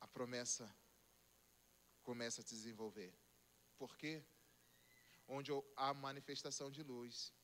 a 0.00 0.06
promessa 0.06 0.64
começa 2.02 2.40
a 2.40 2.44
se 2.44 2.54
desenvolver. 2.54 3.12
Por 3.76 3.96
quê? 3.96 4.24
Onde 5.26 5.50
há 5.76 5.92
manifestação 5.92 6.70
de 6.70 6.82
luz, 6.82 7.34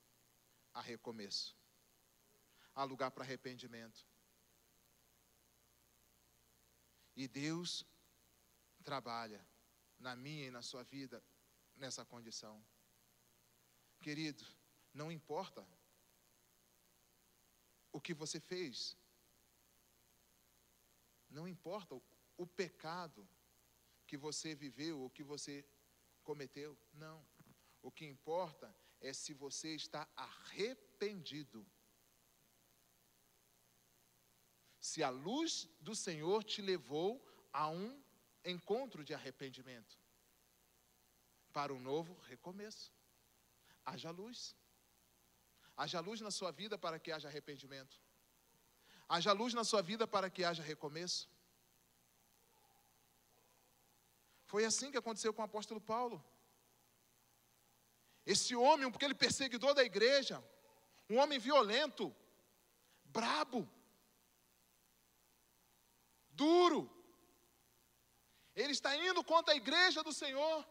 há 0.72 0.80
recomeço. 0.80 1.56
Há 2.74 2.84
lugar 2.84 3.10
para 3.10 3.24
arrependimento. 3.24 4.06
E 7.14 7.28
Deus 7.28 7.84
trabalha 8.82 9.46
na 9.98 10.16
minha 10.16 10.46
e 10.46 10.50
na 10.50 10.62
sua 10.62 10.82
vida 10.82 11.22
nessa 11.76 12.04
condição. 12.04 12.64
Querido, 14.04 14.44
não 14.92 15.10
importa 15.10 15.66
o 17.90 17.98
que 17.98 18.12
você 18.12 18.38
fez, 18.38 18.98
não 21.30 21.48
importa 21.48 21.98
o 22.36 22.46
pecado 22.46 23.26
que 24.06 24.18
você 24.18 24.54
viveu 24.54 25.00
ou 25.00 25.08
que 25.08 25.22
você 25.22 25.66
cometeu. 26.22 26.78
Não. 26.92 27.26
O 27.80 27.90
que 27.90 28.04
importa 28.04 28.76
é 29.00 29.10
se 29.14 29.32
você 29.32 29.74
está 29.74 30.06
arrependido. 30.14 31.66
Se 34.78 35.02
a 35.02 35.08
luz 35.08 35.66
do 35.80 35.96
Senhor 35.96 36.44
te 36.44 36.60
levou 36.60 37.10
a 37.50 37.70
um 37.70 38.04
encontro 38.44 39.02
de 39.02 39.14
arrependimento 39.14 39.98
para 41.54 41.72
um 41.72 41.80
novo 41.80 42.12
recomeço. 42.20 42.93
Haja 43.84 44.10
luz. 44.10 44.56
Haja 45.76 46.00
luz 46.00 46.20
na 46.20 46.30
sua 46.30 46.50
vida 46.52 46.78
para 46.78 46.98
que 46.98 47.12
haja 47.12 47.28
arrependimento. 47.28 48.00
Haja 49.08 49.32
luz 49.32 49.52
na 49.54 49.64
sua 49.64 49.82
vida 49.82 50.06
para 50.06 50.30
que 50.30 50.44
haja 50.44 50.62
recomeço. 50.62 51.28
Foi 54.46 54.64
assim 54.64 54.90
que 54.90 54.96
aconteceu 54.96 55.32
com 55.34 55.42
o 55.42 55.44
apóstolo 55.44 55.80
Paulo. 55.80 56.24
Esse 58.24 58.54
homem, 58.56 58.90
porque 58.90 59.04
ele 59.04 59.14
perseguidor 59.14 59.74
da 59.74 59.84
igreja, 59.84 60.42
um 61.10 61.18
homem 61.18 61.38
violento, 61.38 62.14
brabo, 63.04 63.68
duro. 66.30 66.90
Ele 68.54 68.72
está 68.72 68.96
indo 68.96 69.22
contra 69.24 69.52
a 69.52 69.56
igreja 69.56 70.02
do 70.02 70.12
Senhor, 70.12 70.66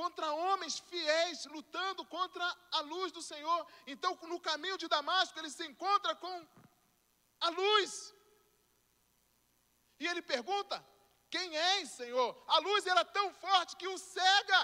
contra 0.00 0.32
homens 0.32 0.78
fiéis, 0.90 1.44
lutando 1.46 2.04
contra 2.16 2.44
a 2.72 2.80
luz 2.92 3.10
do 3.12 3.22
Senhor. 3.22 3.60
Então, 3.86 4.18
no 4.32 4.40
caminho 4.40 4.78
de 4.82 4.88
Damasco, 4.88 5.38
ele 5.38 5.50
se 5.50 5.64
encontra 5.66 6.14
com 6.16 6.36
a 7.40 7.48
luz. 7.60 8.14
E 10.00 10.06
ele 10.06 10.22
pergunta: 10.22 10.84
Quem 11.30 11.56
és, 11.56 11.90
Senhor? 11.90 12.30
A 12.46 12.58
luz 12.58 12.86
era 12.86 13.04
tão 13.04 13.32
forte 13.34 13.76
que 13.76 13.88
o 13.88 13.98
cega. 13.98 14.62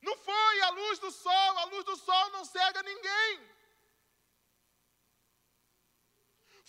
Não 0.00 0.16
foi 0.16 0.60
a 0.62 0.70
luz 0.70 0.98
do 0.98 1.10
sol, 1.10 1.58
a 1.58 1.64
luz 1.64 1.84
do 1.84 1.96
sol 1.96 2.30
não 2.30 2.44
cega 2.44 2.82
ninguém. 2.82 3.58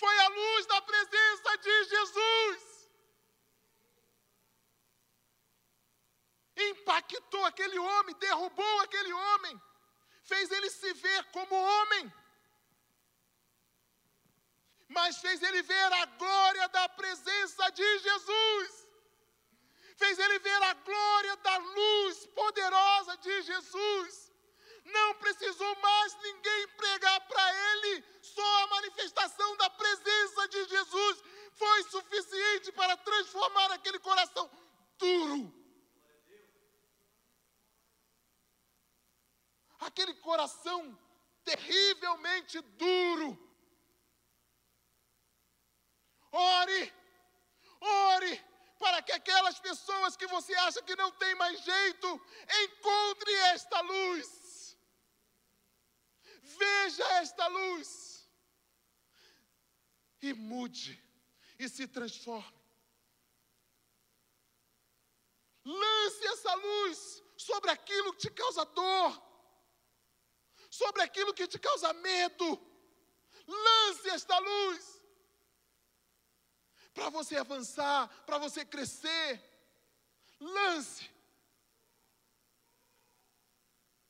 Foi 0.02 0.18
a 0.20 0.28
luz 0.30 0.66
da 0.66 0.82
presença 0.82 1.58
de 1.58 1.84
Jesus. 1.94 2.69
Impactou 6.60 7.46
aquele 7.46 7.80
homem, 7.80 8.16
derrubou 8.16 8.80
aquele 8.82 9.14
homem, 9.14 9.62
fez 10.24 10.52
ele 10.52 10.70
se 10.70 10.94
ver 10.94 11.24
como 11.32 11.56
homem, 11.56 12.14
mas 14.88 15.18
fez 15.18 15.42
ele 15.42 15.62
ver 15.62 15.94
a 15.94 16.06
glória 16.06 16.68
da 16.70 16.90
presença 16.90 17.70
de 17.72 18.00
Jesus 18.00 18.90
fez 20.00 20.18
ele 20.18 20.40
ver 20.40 20.64
a 20.64 20.74
glória 20.74 21.36
da 21.38 21.58
luz 21.58 22.26
poderosa 22.28 23.18
de 23.18 23.42
Jesus. 23.42 24.32
Não 24.86 25.14
precisou 25.16 25.76
mais 25.82 26.18
ninguém 26.24 26.68
pregar 26.70 27.20
para 27.28 27.46
ele, 27.72 28.04
só 28.22 28.64
a 28.64 28.68
manifestação 28.68 29.58
da 29.58 29.70
presença 29.70 30.48
de 30.48 30.66
Jesus 30.66 31.24
foi 31.52 31.84
suficiente 31.84 32.72
para 32.72 32.96
transformar 32.98 33.72
aquele 33.72 34.00
coração 34.00 34.50
duro. 34.98 35.54
Aquele 39.80 40.14
coração 40.16 40.98
terrivelmente 41.44 42.60
duro. 42.62 43.30
Ore, 46.32 46.94
ore, 47.80 48.46
para 48.78 49.02
que 49.02 49.12
aquelas 49.12 49.60
pessoas 49.60 50.16
que 50.16 50.28
você 50.28 50.54
acha 50.56 50.82
que 50.82 50.96
não 50.96 51.12
tem 51.12 51.34
mais 51.36 51.60
jeito, 51.64 52.08
encontre 52.64 53.34
esta 53.54 53.82
luz. 53.82 54.78
Veja 56.42 57.06
esta 57.16 57.48
luz. 57.48 58.30
E 60.22 60.34
mude 60.34 61.02
e 61.58 61.68
se 61.70 61.88
transforme. 61.88 62.60
Lance 65.66 66.26
essa 66.28 66.54
luz 66.56 67.24
sobre 67.38 67.70
aquilo 67.72 68.14
que 68.14 68.20
te 68.20 68.32
causa 68.32 68.66
dor, 68.66 69.29
sobre 70.70 71.02
aquilo 71.02 71.34
que 71.34 71.48
te 71.48 71.60
causa 71.60 71.92
medo. 71.94 72.60
Lance 73.48 74.10
esta 74.10 74.38
luz 74.38 75.00
para 76.94 77.10
você 77.10 77.38
avançar, 77.38 78.08
para 78.26 78.38
você 78.38 78.66
crescer. 78.66 79.42
Lance 80.40 81.10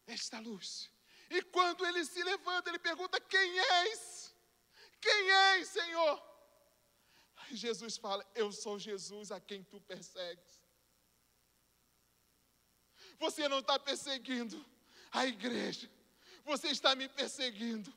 esta 0.08 0.39
luz. 0.39 0.89
E 1.30 1.41
quando 1.43 1.86
ele 1.86 2.04
se 2.04 2.22
levanta, 2.24 2.69
ele 2.69 2.80
pergunta: 2.80 3.19
Quem 3.22 3.60
és? 3.60 4.34
Quem 5.00 5.32
és, 5.32 5.67
Senhor? 5.69 6.30
Aí 7.38 7.56
Jesus 7.56 7.98
fala: 7.98 8.26
Eu 8.34 8.52
sou 8.52 8.80
Jesus 8.80 9.32
a 9.32 9.39
quem 9.39 9.63
tu 9.63 9.80
persegues. 9.82 10.60
Você 13.19 13.48
não 13.48 13.60
está 13.60 13.78
perseguindo 13.78 14.65
a 15.12 15.26
igreja, 15.26 15.91
você 16.50 16.70
está 16.70 16.96
me 16.96 17.08
perseguindo. 17.08 17.92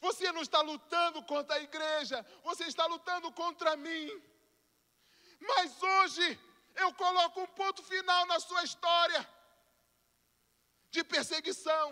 Você 0.00 0.30
não 0.32 0.42
está 0.42 0.60
lutando 0.62 1.22
contra 1.24 1.56
a 1.56 1.60
igreja, 1.60 2.24
você 2.42 2.64
está 2.64 2.86
lutando 2.86 3.30
contra 3.32 3.76
mim. 3.76 4.06
Mas 5.50 5.82
hoje 5.82 6.26
eu 6.74 6.90
coloco 6.94 7.40
um 7.42 7.46
ponto 7.60 7.82
final 7.82 8.24
na 8.26 8.38
sua 8.40 8.62
história 8.64 9.22
de 10.90 11.04
perseguição. 11.04 11.86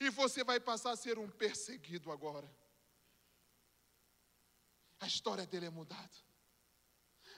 E 0.00 0.10
você 0.10 0.42
vai 0.42 0.58
passar 0.58 0.92
a 0.92 0.96
ser 0.96 1.16
um 1.18 1.30
perseguido 1.30 2.10
agora. 2.10 2.48
A 4.98 5.06
história 5.06 5.46
dele 5.46 5.66
é 5.66 5.70
mudada. 5.70 6.16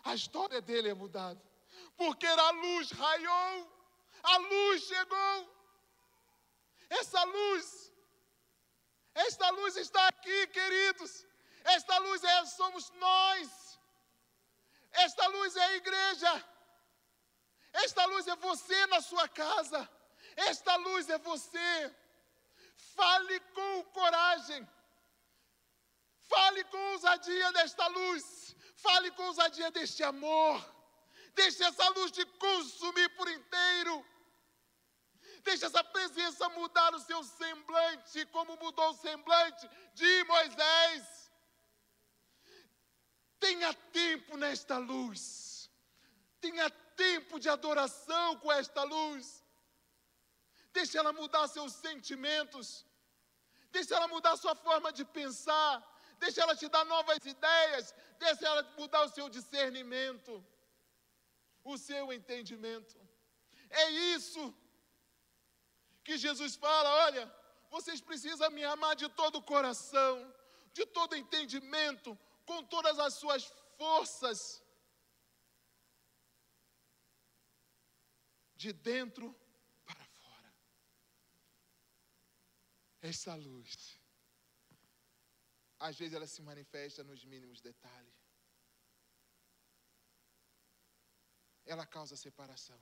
A 0.04 0.14
história 0.14 0.62
dele 0.62 0.88
é 0.88 0.94
mudada. 0.94 1.42
Porque 1.96 2.26
a 2.26 2.50
luz 2.62 2.90
raiou, 2.90 3.54
a 4.22 4.38
luz 4.38 4.82
chegou. 4.84 5.55
Essa 6.90 7.22
luz 7.24 7.86
esta 9.16 9.48
luz 9.48 9.74
está 9.76 10.08
aqui, 10.08 10.46
queridos. 10.48 11.26
Esta 11.64 11.96
luz 11.98 12.22
é, 12.22 12.44
somos 12.44 12.90
nós. 12.90 13.80
Esta 14.92 15.26
luz 15.28 15.56
é 15.56 15.64
a 15.64 15.76
igreja. 15.76 16.44
Esta 17.72 18.04
luz 18.06 18.28
é 18.28 18.36
você 18.36 18.86
na 18.88 19.00
sua 19.00 19.26
casa. 19.26 19.88
Esta 20.36 20.76
luz 20.76 21.08
é 21.08 21.18
você. 21.18 21.96
Fale 22.94 23.40
com 23.56 23.84
coragem. 23.84 24.68
Fale 26.20 26.64
com 26.64 26.92
ousadia 26.92 27.52
desta 27.52 27.86
luz. 27.86 28.54
Fale 28.76 29.10
com 29.12 29.28
ousadia 29.28 29.70
deste 29.70 30.02
amor. 30.02 30.56
Deixe 31.34 31.64
essa 31.64 31.88
luz 31.96 32.10
te 32.10 32.24
consumir 32.26 33.08
por 33.16 33.30
inteiro. 33.30 34.06
Deixe 35.46 35.64
essa 35.64 35.84
presença 35.96 36.48
mudar 36.60 36.92
o 36.92 36.98
seu 37.08 37.22
semblante, 37.22 38.26
como 38.26 38.56
mudou 38.56 38.88
o 38.90 38.98
semblante 39.06 39.64
de 39.94 40.24
Moisés. 40.24 41.30
Tenha 43.38 43.72
tempo 44.02 44.36
nesta 44.36 44.76
luz. 44.76 45.70
Tenha 46.40 46.68
tempo 47.04 47.38
de 47.38 47.48
adoração 47.48 48.36
com 48.40 48.50
esta 48.50 48.82
luz. 48.82 49.24
Deixe 50.72 50.98
ela 50.98 51.12
mudar 51.12 51.46
seus 51.46 51.72
sentimentos. 51.74 52.84
Deixe 53.70 53.94
ela 53.94 54.08
mudar 54.08 54.36
sua 54.36 54.56
forma 54.56 54.92
de 54.92 55.04
pensar. 55.04 55.72
Deixe 56.18 56.40
ela 56.40 56.56
te 56.56 56.68
dar 56.68 56.84
novas 56.84 57.24
ideias. 57.24 57.94
Deixe 58.18 58.44
ela 58.44 58.64
mudar 58.76 59.02
o 59.04 59.12
seu 59.16 59.28
discernimento. 59.28 60.44
O 61.62 61.78
seu 61.78 62.12
entendimento. 62.12 62.96
É 63.70 63.90
isso 64.16 64.44
que 66.06 66.16
Jesus 66.26 66.54
fala: 66.64 66.88
olha, 67.06 67.24
vocês 67.74 68.00
precisam 68.00 68.48
me 68.56 68.64
amar 68.74 68.94
de 69.02 69.08
todo 69.20 69.36
o 69.38 69.46
coração, 69.54 70.14
de 70.72 70.84
todo 70.98 71.20
entendimento, 71.22 72.10
com 72.48 72.58
todas 72.74 72.96
as 73.06 73.14
suas 73.22 73.42
forças, 73.80 74.38
de 78.62 78.72
dentro 78.72 79.26
para 79.88 80.04
fora. 80.20 80.50
Essa 83.10 83.34
luz, 83.34 83.72
às 85.88 85.96
vezes 85.98 86.14
ela 86.14 86.28
se 86.34 86.40
manifesta 86.50 87.02
nos 87.10 87.24
mínimos 87.24 87.60
detalhes. 87.60 88.14
Ela 91.72 91.84
causa 91.84 92.16
separação. 92.16 92.80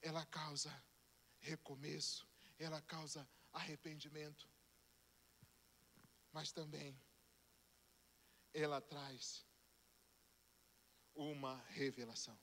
Ela 0.00 0.24
causa 0.26 0.72
recomeço, 1.40 2.28
ela 2.58 2.80
causa 2.82 3.28
arrependimento, 3.52 4.48
mas 6.32 6.52
também 6.52 6.98
ela 8.52 8.80
traz 8.80 9.46
uma 11.14 11.56
revelação. 11.68 12.38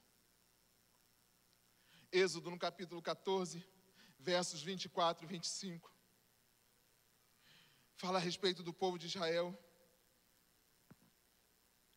Êxodo 2.11 2.49
no 2.49 2.59
capítulo 2.59 3.01
14, 3.01 3.65
versos 4.19 4.61
24 4.61 5.25
e 5.25 5.27
25. 5.27 5.91
Fala 7.95 8.17
a 8.17 8.21
respeito 8.21 8.61
do 8.61 8.73
povo 8.73 8.97
de 8.97 9.07
Israel. 9.07 9.57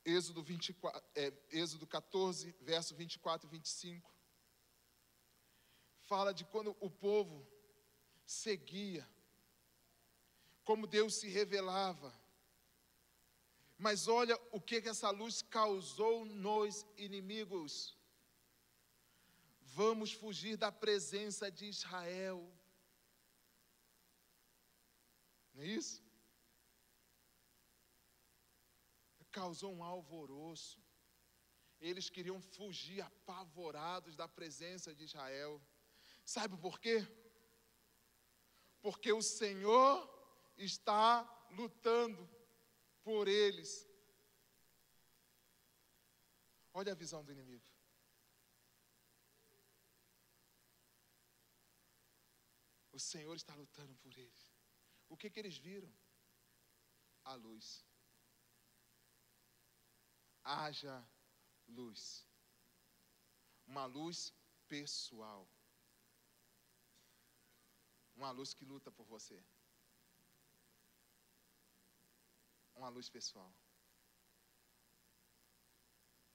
Êxodo, 0.04 0.42
24, 0.42 1.02
é, 1.14 1.32
Êxodo 1.50 1.86
14, 1.86 2.52
verso 2.60 2.94
24 2.94 3.48
e 3.48 3.50
25 3.50 4.15
fala 6.06 6.32
de 6.32 6.44
quando 6.44 6.76
o 6.80 6.90
povo 6.90 7.46
seguia, 8.24 9.06
como 10.64 10.86
Deus 10.86 11.14
se 11.16 11.28
revelava. 11.28 12.12
Mas 13.78 14.08
olha 14.08 14.36
o 14.50 14.60
que, 14.60 14.80
que 14.80 14.88
essa 14.88 15.10
luz 15.10 15.42
causou 15.42 16.24
nos 16.24 16.86
inimigos. 16.96 17.96
Vamos 19.60 20.12
fugir 20.12 20.56
da 20.56 20.72
presença 20.72 21.50
de 21.50 21.66
Israel. 21.66 22.40
Não 25.52 25.62
é 25.62 25.66
isso? 25.66 26.02
Causou 29.30 29.70
um 29.74 29.84
alvoroço. 29.84 30.80
Eles 31.78 32.08
queriam 32.08 32.40
fugir 32.40 33.02
apavorados 33.02 34.16
da 34.16 34.26
presença 34.26 34.94
de 34.94 35.04
Israel. 35.04 35.60
Sabe 36.26 36.54
por 36.58 36.78
quê? 36.78 36.98
Porque 38.82 39.10
o 39.10 39.22
Senhor 39.22 39.94
está 40.58 41.24
lutando 41.52 42.28
por 43.02 43.28
eles. 43.28 43.88
Olha 46.74 46.92
a 46.92 47.00
visão 47.02 47.24
do 47.24 47.32
inimigo. 47.32 47.64
O 52.92 52.98
Senhor 52.98 53.34
está 53.34 53.54
lutando 53.54 53.94
por 53.96 54.12
eles. 54.18 54.52
O 55.08 55.16
que, 55.16 55.30
que 55.30 55.40
eles 55.40 55.56
viram? 55.56 55.90
a 57.26 57.34
luz. 57.34 57.84
Haja 60.42 61.04
luz. 61.66 62.24
Uma 63.66 63.84
luz 63.86 64.32
pessoal. 64.68 65.48
Uma 68.16 68.30
luz 68.30 68.54
que 68.54 68.64
luta 68.64 68.90
por 68.90 69.06
você. 69.06 69.38
Uma 72.74 72.88
luz 72.88 73.08
pessoal. 73.08 73.54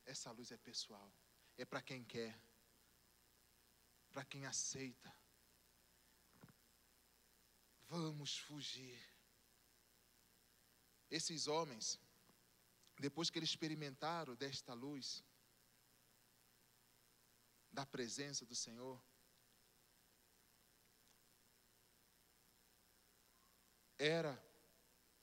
Essa 0.06 0.32
luz 0.32 0.52
é 0.52 0.58
pessoal. 0.58 1.12
É 1.58 1.66
para 1.66 1.82
quem 1.82 2.04
quer. 2.04 2.40
Para 4.12 4.24
quem 4.26 4.46
aceita. 4.46 5.12
Vamos 7.88 8.38
fugir. 8.38 9.00
Esses 11.10 11.48
homens, 11.48 12.00
depois 13.00 13.30
que 13.30 13.40
eles 13.40 13.50
experimentaram 13.50 14.36
desta 14.36 14.74
luz, 14.74 15.24
da 17.72 17.86
presença 17.86 18.46
do 18.46 18.56
Senhor, 18.56 19.02
era 24.02 24.44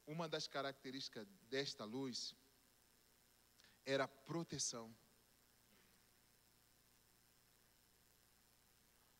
uma 0.06 0.28
das 0.28 0.46
características 0.46 1.26
desta 1.50 1.84
luz 1.84 2.32
era 3.84 4.06
proteção. 4.06 4.96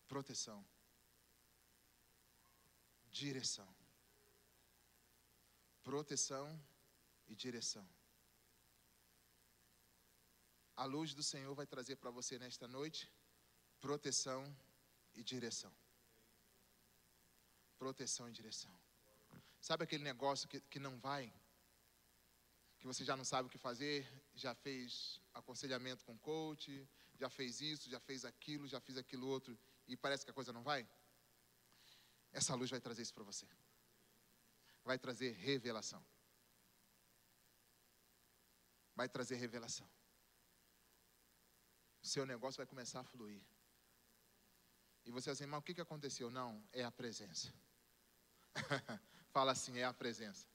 Proteção. 0.07 0.65
Direção. 3.11 3.69
Proteção 5.83 6.47
e 7.27 7.35
direção. 7.35 7.87
A 10.77 10.85
luz 10.85 11.15
do 11.15 11.23
Senhor 11.25 11.53
vai 11.57 11.67
trazer 11.67 11.97
para 11.97 12.11
você 12.11 12.39
nesta 12.39 12.69
noite 12.69 13.11
proteção 13.81 14.57
e 15.17 15.25
direção. 15.25 15.75
Proteção 17.77 18.29
e 18.29 18.33
direção. 18.33 18.88
Sabe 19.69 19.85
aquele 19.85 20.03
negócio 20.03 20.49
que, 20.49 20.61
que 20.61 20.79
não 20.79 20.99
vai? 20.99 21.31
Que 22.79 22.87
você 22.87 23.05
já 23.05 23.15
não 23.15 23.23
sabe 23.23 23.49
o 23.49 23.51
que 23.51 23.59
fazer, 23.59 24.11
já 24.35 24.55
fez 24.55 25.21
aconselhamento 25.35 26.07
com 26.07 26.17
coach, 26.21 26.89
já 27.21 27.29
fez 27.29 27.61
isso, 27.61 27.91
já 27.91 28.01
fez 28.01 28.25
aquilo, 28.25 28.67
já 28.67 28.81
fez 28.81 28.97
aquilo 28.97 29.27
outro 29.27 29.59
e 29.87 29.95
parece 29.95 30.25
que 30.25 30.31
a 30.31 30.33
coisa 30.33 30.55
não 30.55 30.63
vai? 30.63 30.89
Essa 32.33 32.55
luz 32.55 32.71
vai 32.71 32.81
trazer 32.81 33.03
isso 33.03 33.13
para 33.13 33.25
você. 33.25 33.47
Vai 34.83 34.99
trazer 34.99 35.33
revelação. 35.33 36.03
Vai 38.97 39.07
trazer 39.07 39.37
revelação. 39.37 39.87
Seu 42.01 42.25
negócio 42.25 42.57
vai 42.57 42.67
começar 42.67 43.01
a 43.01 43.05
fluir. 43.05 43.43
E 45.05 45.11
você 45.11 45.27
vai 45.27 45.35
dizer, 45.35 45.47
mas 45.47 45.61
o 45.61 45.63
que 45.63 45.79
aconteceu? 45.79 46.31
Não, 46.31 46.67
é 46.73 46.83
a 46.85 46.91
presença. 46.91 47.53
fala 49.39 49.53
assim, 49.53 49.79
é 49.79 49.85
a 49.85 49.95
presença. 49.95 50.49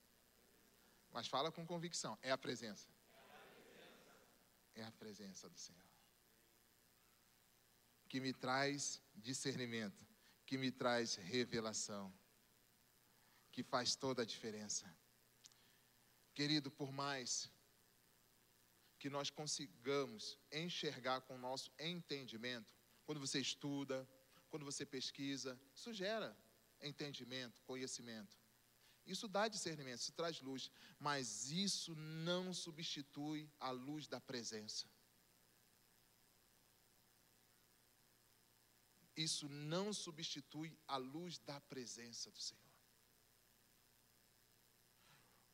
Mas 1.09 1.25
fala 1.25 1.49
com 1.49 1.65
convicção, 1.65 2.19
é 2.21 2.31
a 2.31 2.37
presença. 2.37 2.89
É 4.75 4.83
a 4.83 4.91
presença 4.91 5.47
do 5.49 5.57
Senhor. 5.57 5.89
Que 8.09 8.19
me 8.19 8.33
traz 8.33 9.01
discernimento, 9.15 10.05
que 10.45 10.57
me 10.57 10.69
traz 10.69 11.15
revelação, 11.15 12.13
que 13.53 13.63
faz 13.63 13.95
toda 13.95 14.23
a 14.23 14.25
diferença. 14.25 14.85
Querido, 16.33 16.69
por 16.69 16.91
mais 16.91 17.49
que 18.99 19.09
nós 19.09 19.29
consigamos 19.29 20.37
enxergar 20.51 21.21
com 21.21 21.35
o 21.35 21.43
nosso 21.47 21.71
entendimento, 21.79 22.75
quando 23.05 23.21
você 23.21 23.39
estuda, 23.39 24.05
quando 24.49 24.65
você 24.65 24.85
pesquisa, 24.85 25.57
isso 25.73 25.93
gera 25.93 26.37
entendimento, 26.81 27.61
conhecimento. 27.61 28.42
Isso 29.05 29.27
dá 29.27 29.47
discernimento, 29.47 29.99
isso 29.99 30.13
traz 30.13 30.39
luz, 30.39 30.71
mas 30.97 31.51
isso 31.51 31.93
não 31.95 32.53
substitui 32.53 33.49
a 33.59 33.69
luz 33.69 34.07
da 34.07 34.19
presença. 34.21 34.87
Isso 39.15 39.47
não 39.49 39.93
substitui 39.93 40.75
a 40.87 40.97
luz 40.97 41.37
da 41.39 41.59
presença 41.61 42.31
do 42.31 42.41
Senhor. 42.41 42.63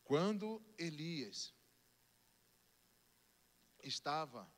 Quando 0.03 0.63
Elias 0.77 1.53
estava 3.83 4.51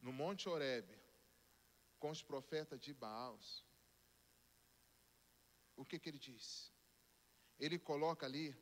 no 0.00 0.12
Monte 0.12 0.48
Horebe, 0.48 0.96
com 1.98 2.10
os 2.10 2.22
profetas 2.22 2.80
de 2.80 2.94
Baals, 2.94 3.64
o 5.76 5.84
que, 5.84 5.98
que 5.98 6.08
ele 6.08 6.18
diz? 6.18 6.72
Ele 7.58 7.78
coloca 7.78 8.24
ali 8.24 8.56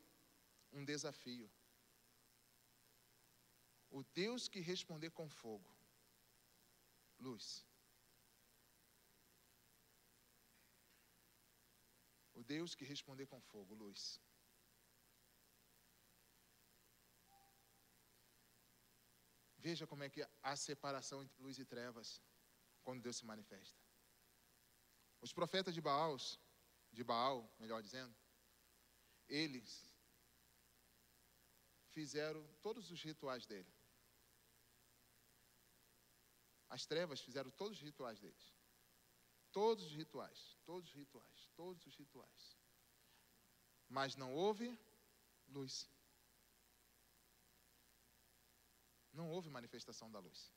um 0.71 0.83
desafio. 0.83 1.49
O 3.89 4.03
Deus 4.03 4.47
que 4.47 4.59
responder 4.59 5.11
com 5.11 5.29
fogo, 5.29 5.71
luz. 7.19 7.65
O 12.33 12.43
Deus 12.43 12.75
que 12.75 12.85
responder 12.85 13.25
com 13.27 13.39
fogo, 13.41 13.73
luz. 13.73 14.19
Veja 19.57 19.87
como 19.87 20.03
é 20.03 20.09
que 20.09 20.25
há 20.43 20.55
separação 20.55 21.23
entre 21.23 21.41
luz 21.41 21.57
e 21.57 21.65
trevas 21.65 22.21
quando 22.83 23.01
Deus 23.01 23.17
se 23.17 23.25
manifesta. 23.25 23.81
Os 25.19 25.33
profetas 25.33 25.73
de 25.73 25.81
Baal, 25.81 26.15
de 26.91 27.03
Baal, 27.03 27.51
melhor 27.59 27.81
dizendo, 27.81 28.15
eles 29.27 29.85
fizeram 31.89 32.45
todos 32.61 32.91
os 32.91 33.01
rituais 33.01 33.45
dele. 33.45 33.71
As 36.69 36.85
trevas 36.85 37.21
fizeram 37.21 37.49
todos 37.51 37.77
os 37.77 37.83
rituais 37.83 38.19
deles. 38.19 38.53
Todos 39.51 39.85
os 39.85 39.93
rituais, 39.93 40.57
todos 40.65 40.89
os 40.89 40.95
rituais, 40.95 41.49
todos 41.55 41.85
os 41.87 41.95
rituais. 41.95 42.57
Mas 43.87 44.15
não 44.15 44.33
houve 44.33 44.77
luz. 45.47 45.89
Não 49.13 49.29
houve 49.31 49.49
manifestação 49.49 50.11
da 50.11 50.19
luz. 50.19 50.51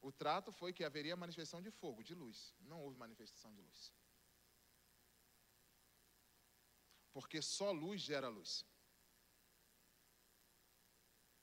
O 0.00 0.10
trato 0.10 0.50
foi 0.50 0.72
que 0.72 0.82
haveria 0.82 1.14
manifestação 1.14 1.62
de 1.62 1.70
fogo, 1.70 2.02
de 2.02 2.14
luz. 2.14 2.52
Não 2.60 2.82
houve 2.82 2.98
manifestação 2.98 3.54
de 3.54 3.60
luz. 3.60 3.92
Porque 7.12 7.42
só 7.42 7.70
luz 7.70 8.00
gera 8.00 8.28
luz. 8.28 8.64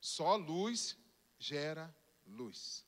Só 0.01 0.35
luz 0.35 0.97
gera 1.37 1.95
luz. 2.25 2.85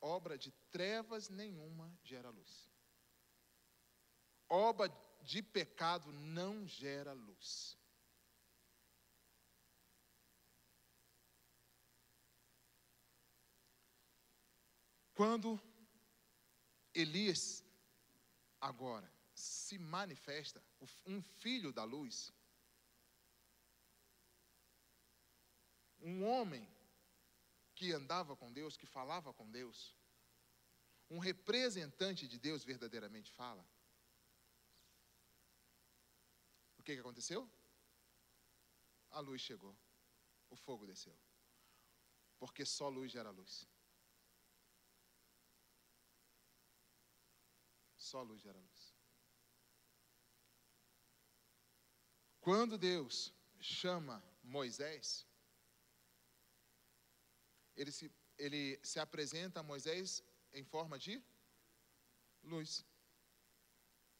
Obra 0.00 0.36
de 0.36 0.50
trevas 0.70 1.28
nenhuma 1.28 1.96
gera 2.02 2.28
luz. 2.28 2.70
Obra 4.48 4.88
de 5.22 5.42
pecado 5.42 6.12
não 6.12 6.66
gera 6.66 7.12
luz. 7.12 7.78
Quando 15.14 15.58
Elias 16.94 17.64
agora 18.60 19.12
se 19.34 19.78
manifesta, 19.78 20.62
um 21.04 21.20
filho 21.20 21.72
da 21.72 21.82
luz, 21.82 22.32
um 26.00 26.24
homem 26.24 26.68
que 27.74 27.92
andava 27.92 28.36
com 28.36 28.52
Deus, 28.52 28.76
que 28.76 28.86
falava 28.86 29.32
com 29.34 29.50
Deus, 29.50 29.92
um 31.10 31.18
representante 31.18 32.28
de 32.28 32.38
Deus 32.38 32.64
verdadeiramente 32.64 33.32
fala. 33.32 33.66
O 36.78 36.82
que, 36.82 36.94
que 36.94 37.00
aconteceu? 37.00 37.50
A 39.10 39.20
luz 39.20 39.40
chegou, 39.40 39.76
o 40.50 40.56
fogo 40.56 40.86
desceu, 40.86 41.16
porque 42.38 42.64
só 42.64 42.88
luz 42.88 43.10
gera 43.10 43.30
luz. 43.30 43.66
Só 48.14 48.22
luz 48.22 48.40
gera 48.42 48.60
luz. 48.60 48.94
Quando 52.40 52.78
Deus 52.78 53.34
chama 53.58 54.22
Moisés, 54.40 55.26
ele 57.74 57.90
se, 57.90 58.08
ele 58.38 58.78
se 58.84 59.00
apresenta 59.00 59.58
a 59.58 59.64
Moisés 59.64 60.22
em 60.52 60.62
forma 60.62 60.96
de 60.96 61.20
luz. 62.40 62.86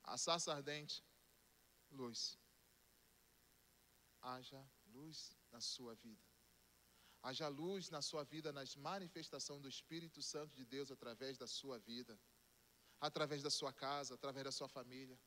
A 0.02 0.16
ardente, 0.50 1.00
luz. 1.88 2.36
Haja 4.20 4.68
luz 4.86 5.38
na 5.52 5.60
sua 5.60 5.94
vida. 5.94 6.26
Haja 7.22 7.46
luz 7.46 7.90
na 7.90 8.02
sua 8.02 8.24
vida 8.24 8.52
nas 8.52 8.74
manifestações 8.74 9.62
do 9.62 9.68
Espírito 9.68 10.20
Santo 10.20 10.52
de 10.52 10.64
Deus 10.64 10.90
através 10.90 11.38
da 11.38 11.46
sua 11.46 11.78
vida, 11.78 12.18
através 13.00 13.42
da 13.42 13.50
sua 13.50 13.72
casa, 13.72 14.14
através 14.14 14.44
da 14.44 14.52
sua 14.52 14.68
família. 14.68 15.18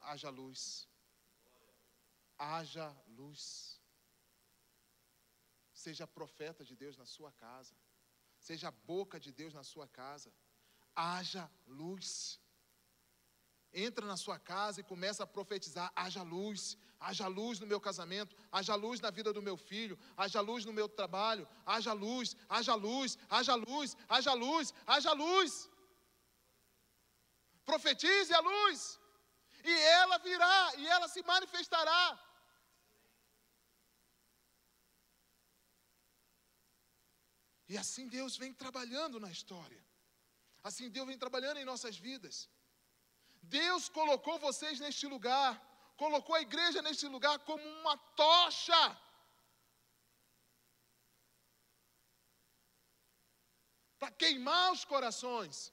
Haja 0.00 0.30
luz. 0.30 0.88
Haja 2.38 2.94
luz. 3.06 3.80
Seja 5.72 6.06
profeta 6.06 6.64
de 6.64 6.76
Deus 6.76 6.96
na 6.96 7.06
sua 7.06 7.32
casa. 7.32 7.74
Seja 8.38 8.70
boca 8.70 9.18
de 9.18 9.32
Deus 9.32 9.54
na 9.54 9.64
sua 9.64 9.88
casa. 9.88 10.32
Haja 10.94 11.50
luz. 11.66 12.40
Entra 13.72 14.06
na 14.06 14.16
sua 14.16 14.38
casa 14.38 14.80
e 14.80 14.84
começa 14.84 15.24
a 15.24 15.26
profetizar: 15.26 15.92
haja 15.96 16.22
luz, 16.22 16.78
haja 17.00 17.26
luz 17.26 17.58
no 17.58 17.66
meu 17.66 17.80
casamento, 17.80 18.36
haja 18.52 18.74
luz 18.76 19.00
na 19.00 19.10
vida 19.10 19.32
do 19.32 19.42
meu 19.42 19.56
filho, 19.56 19.98
haja 20.16 20.40
luz 20.40 20.64
no 20.64 20.72
meu 20.72 20.88
trabalho, 20.88 21.46
haja 21.66 21.92
luz, 21.92 22.36
haja 22.48 22.74
luz, 22.76 23.18
haja 23.28 23.54
luz, 23.56 23.96
haja 24.08 24.32
luz, 24.32 24.72
haja 24.86 25.12
luz. 25.12 25.68
Profetize 27.70 28.32
a 28.34 28.40
luz, 28.40 28.98
e 29.64 29.74
ela 30.00 30.18
virá, 30.18 30.72
e 30.76 30.86
ela 30.86 31.08
se 31.08 31.22
manifestará. 31.22 32.02
E 37.72 37.78
assim 37.82 38.06
Deus 38.16 38.36
vem 38.42 38.52
trabalhando 38.52 39.18
na 39.24 39.30
história. 39.36 39.82
Assim 40.68 40.88
Deus 40.96 41.06
vem 41.10 41.18
trabalhando 41.24 41.58
em 41.58 41.70
nossas 41.70 41.96
vidas. 41.96 42.36
Deus 43.60 43.88
colocou 43.88 44.38
vocês 44.38 44.78
neste 44.84 45.06
lugar, 45.14 45.50
colocou 45.96 46.34
a 46.36 46.44
igreja 46.48 46.80
neste 46.82 47.06
lugar 47.14 47.38
como 47.48 47.64
uma 47.80 47.96
tocha. 48.22 48.82
Para 53.98 54.10
queimar 54.22 54.72
os 54.72 54.84
corações, 54.84 55.72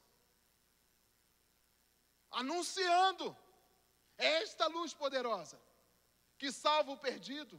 anunciando 2.41 3.25
esta 4.17 4.65
luz 4.75 4.93
poderosa 4.93 5.57
que 6.39 6.51
salva 6.51 6.91
o 6.93 7.01
perdido, 7.07 7.55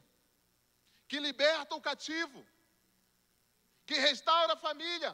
que 1.09 1.19
liberta 1.27 1.75
o 1.77 1.85
cativo, 1.89 2.41
que 3.89 3.97
restaura 4.09 4.55
a 4.55 4.63
família, 4.69 5.13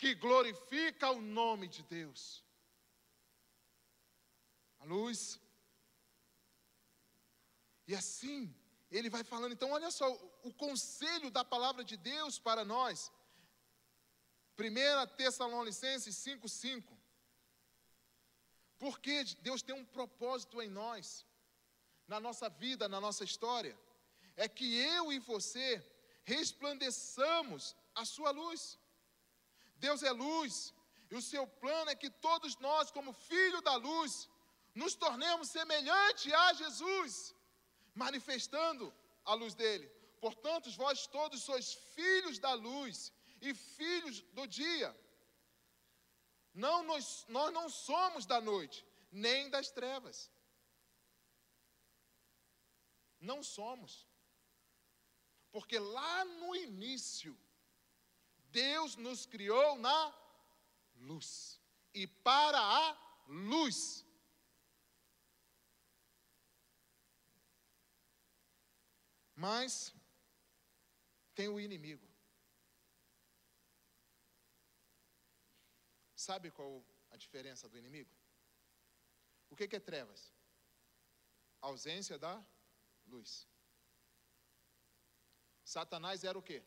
que 0.00 0.10
glorifica 0.14 1.10
o 1.10 1.20
nome 1.20 1.66
de 1.76 1.82
Deus. 1.96 2.22
A 4.80 4.84
luz. 4.84 5.20
E 7.86 7.94
assim, 8.00 8.40
ele 8.90 9.10
vai 9.10 9.24
falando. 9.32 9.52
Então, 9.52 9.70
olha 9.72 9.90
só, 9.90 10.08
o 10.42 10.52
conselho 10.64 11.30
da 11.30 11.44
palavra 11.44 11.84
de 11.84 11.96
Deus 11.96 12.38
para 12.38 12.64
nós. 12.64 13.10
1 14.58 15.06
Tessalonicenses 15.16 16.14
5,5. 16.16 16.82
Porque 18.78 19.24
Deus 19.40 19.62
tem 19.62 19.74
um 19.74 19.84
propósito 19.84 20.60
em 20.62 20.68
nós, 20.68 21.26
na 22.06 22.18
nossa 22.20 22.48
vida, 22.48 22.88
na 22.88 23.00
nossa 23.00 23.24
história 23.24 23.76
é 24.44 24.48
que 24.48 24.66
eu 24.96 25.12
e 25.12 25.18
você 25.18 25.68
resplandeçamos 26.24 27.62
a 27.94 28.04
sua 28.14 28.30
luz. 28.30 28.78
Deus 29.86 30.02
é 30.10 30.12
luz, 30.12 30.72
e 31.10 31.14
o 31.20 31.22
seu 31.30 31.44
plano 31.62 31.90
é 31.90 31.96
que 32.02 32.10
todos 32.26 32.56
nós, 32.66 32.90
como 32.96 33.12
filhos 33.12 33.62
da 33.68 33.74
luz, 33.88 34.28
nos 34.74 34.94
tornemos 34.94 35.50
semelhante 35.50 36.32
a 36.32 36.52
Jesus, 36.52 37.34
manifestando 37.94 38.94
a 39.24 39.34
luz 39.34 39.54
dele. 39.54 39.86
Portanto, 40.20 40.70
vós 40.82 41.06
todos 41.08 41.42
sois 41.42 41.74
filhos 41.96 42.38
da 42.38 42.52
luz 42.68 43.12
e 43.40 43.54
filhos 43.54 44.20
do 44.32 44.46
dia. 44.46 44.94
Não 46.54 46.82
nós, 46.82 47.24
nós 47.28 47.52
não 47.52 47.68
somos 47.68 48.26
da 48.26 48.40
noite, 48.40 48.84
nem 49.10 49.48
das 49.48 49.70
trevas. 49.70 50.30
Não 53.20 53.42
somos. 53.42 54.06
Porque 55.50 55.78
lá 55.78 56.24
no 56.24 56.54
início, 56.54 57.36
Deus 58.50 58.96
nos 58.96 59.26
criou 59.26 59.76
na 59.76 60.14
luz 60.96 61.60
e 61.94 62.06
para 62.06 62.58
a 62.60 63.24
luz. 63.26 64.04
Mas 69.34 69.94
tem 71.34 71.48
o 71.48 71.60
inimigo. 71.60 72.07
Sabe 76.28 76.50
qual 76.50 76.72
a 77.14 77.16
diferença 77.16 77.70
do 77.70 77.78
inimigo? 77.78 78.14
O 79.48 79.56
que 79.56 79.76
é 79.76 79.80
trevas? 79.80 80.22
Ausência 81.68 82.18
da 82.24 82.34
luz. 83.06 83.30
Satanás 85.64 86.24
era 86.24 86.38
o 86.38 86.42
quê? 86.48 86.58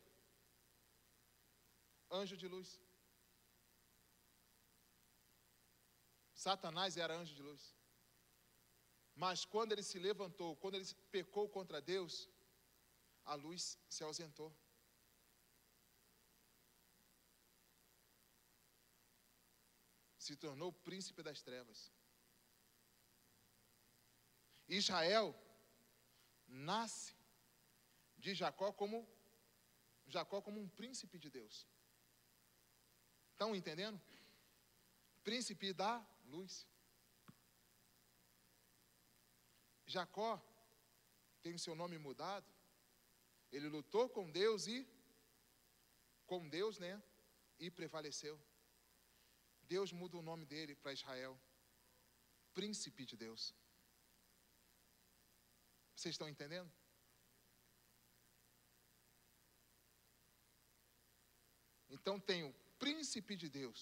Anjo 2.10 2.36
de 2.36 2.48
luz. 2.48 2.68
Satanás 6.34 6.96
era 6.96 7.14
anjo 7.14 7.34
de 7.36 7.42
luz. 7.42 7.62
Mas 9.14 9.44
quando 9.44 9.70
ele 9.70 9.84
se 9.84 9.98
levantou, 10.08 10.56
quando 10.56 10.74
ele 10.74 10.92
pecou 11.16 11.48
contra 11.48 11.80
Deus, 11.80 12.28
a 13.24 13.34
luz 13.34 13.78
se 13.88 14.02
ausentou. 14.02 14.50
Se 20.32 20.36
tornou 20.36 20.70
o 20.70 20.72
príncipe 20.72 21.22
das 21.22 21.42
trevas. 21.42 21.92
Israel 24.66 25.38
nasce 26.48 27.14
de 28.16 28.34
Jacó 28.34 28.72
como 28.72 29.06
Jacó 30.06 30.40
como 30.40 30.58
um 30.58 30.66
príncipe 30.70 31.18
de 31.18 31.28
Deus. 31.28 31.68
Estão 33.32 33.54
entendendo? 33.54 34.00
Príncipe 35.22 35.74
da 35.74 36.02
luz. 36.24 36.66
Jacó 39.84 40.40
tem 41.42 41.58
seu 41.58 41.74
nome 41.74 41.98
mudado. 41.98 42.50
Ele 43.52 43.68
lutou 43.68 44.08
com 44.08 44.30
Deus 44.30 44.66
e 44.66 44.88
com 46.24 46.48
Deus, 46.48 46.78
né? 46.78 47.02
E 47.58 47.70
prevaleceu. 47.70 48.40
Deus 49.74 49.90
muda 50.00 50.16
o 50.18 50.26
nome 50.30 50.44
dele 50.52 50.74
para 50.82 50.96
Israel. 50.98 51.34
Príncipe 52.58 53.02
de 53.10 53.16
Deus. 53.24 53.42
Vocês 55.94 56.14
estão 56.14 56.28
entendendo? 56.34 56.70
Então 61.96 62.16
tem 62.30 62.42
o 62.44 62.52
príncipe 62.84 63.34
de 63.42 63.48
Deus, 63.60 63.80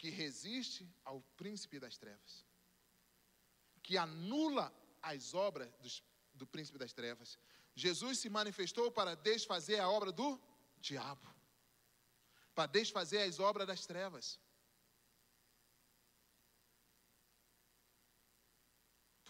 que 0.00 0.08
resiste 0.22 0.84
ao 1.04 1.18
príncipe 1.40 1.78
das 1.84 1.96
trevas, 2.02 2.32
que 3.84 3.96
anula 3.96 4.66
as 5.12 5.34
obras 5.48 5.70
dos, 5.84 5.96
do 6.40 6.46
príncipe 6.54 6.78
das 6.84 6.92
trevas. 6.92 7.38
Jesus 7.84 8.18
se 8.22 8.28
manifestou 8.28 8.90
para 8.98 9.14
desfazer 9.14 9.78
a 9.80 9.88
obra 9.98 10.10
do 10.10 10.30
diabo, 10.88 11.28
para 12.54 12.72
desfazer 12.78 13.22
as 13.28 13.38
obras 13.38 13.66
das 13.72 13.84
trevas. 13.92 14.26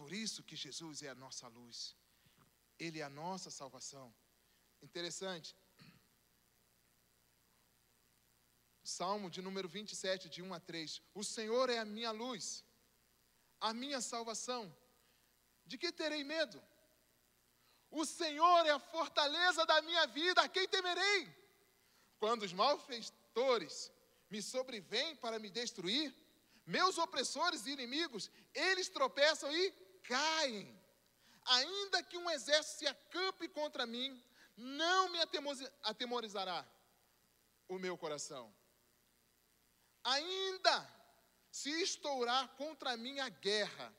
Por 0.04 0.12
isso 0.12 0.42
que 0.42 0.54
Jesus 0.54 1.02
é 1.02 1.08
a 1.08 1.14
nossa 1.14 1.48
luz, 1.48 1.96
Ele 2.78 2.98
é 3.00 3.04
a 3.04 3.08
nossa 3.08 3.50
salvação. 3.50 4.14
Interessante, 4.82 5.56
Salmo 8.82 9.30
de 9.30 9.40
número 9.40 9.66
27, 9.66 10.28
de 10.28 10.42
1 10.42 10.52
a 10.52 10.60
3. 10.60 11.00
O 11.14 11.24
Senhor 11.24 11.70
é 11.70 11.78
a 11.78 11.86
minha 11.86 12.10
luz, 12.10 12.62
a 13.58 13.72
minha 13.72 13.98
salvação. 14.02 14.62
De 15.64 15.78
que 15.78 15.90
terei 15.90 16.22
medo? 16.22 16.62
O 17.90 18.04
Senhor 18.04 18.66
é 18.66 18.72
a 18.72 18.78
fortaleza 18.78 19.64
da 19.64 19.80
minha 19.80 20.06
vida, 20.08 20.42
a 20.42 20.50
quem 20.50 20.68
temerei? 20.68 21.34
Quando 22.18 22.42
os 22.42 22.52
malfeitores 22.52 23.90
me 24.28 24.42
sobrevêm 24.42 25.16
para 25.16 25.38
me 25.38 25.48
destruir, 25.48 26.14
meus 26.66 26.98
opressores 26.98 27.64
e 27.64 27.70
inimigos, 27.70 28.30
eles 28.52 28.90
tropeçam 28.90 29.50
e 29.50 29.83
caem. 30.04 30.82
Ainda 31.46 32.02
que 32.02 32.16
um 32.16 32.30
exército 32.30 32.78
se 32.78 32.86
acampe 32.86 33.48
contra 33.48 33.86
mim, 33.86 34.22
não 34.56 35.10
me 35.10 35.18
atemorizará 35.82 36.66
o 37.68 37.78
meu 37.78 37.98
coração. 37.98 38.54
Ainda 40.02 40.90
se 41.50 41.70
estourar 41.82 42.48
contra 42.56 42.96
mim 42.96 43.20
a 43.20 43.28
guerra, 43.28 43.94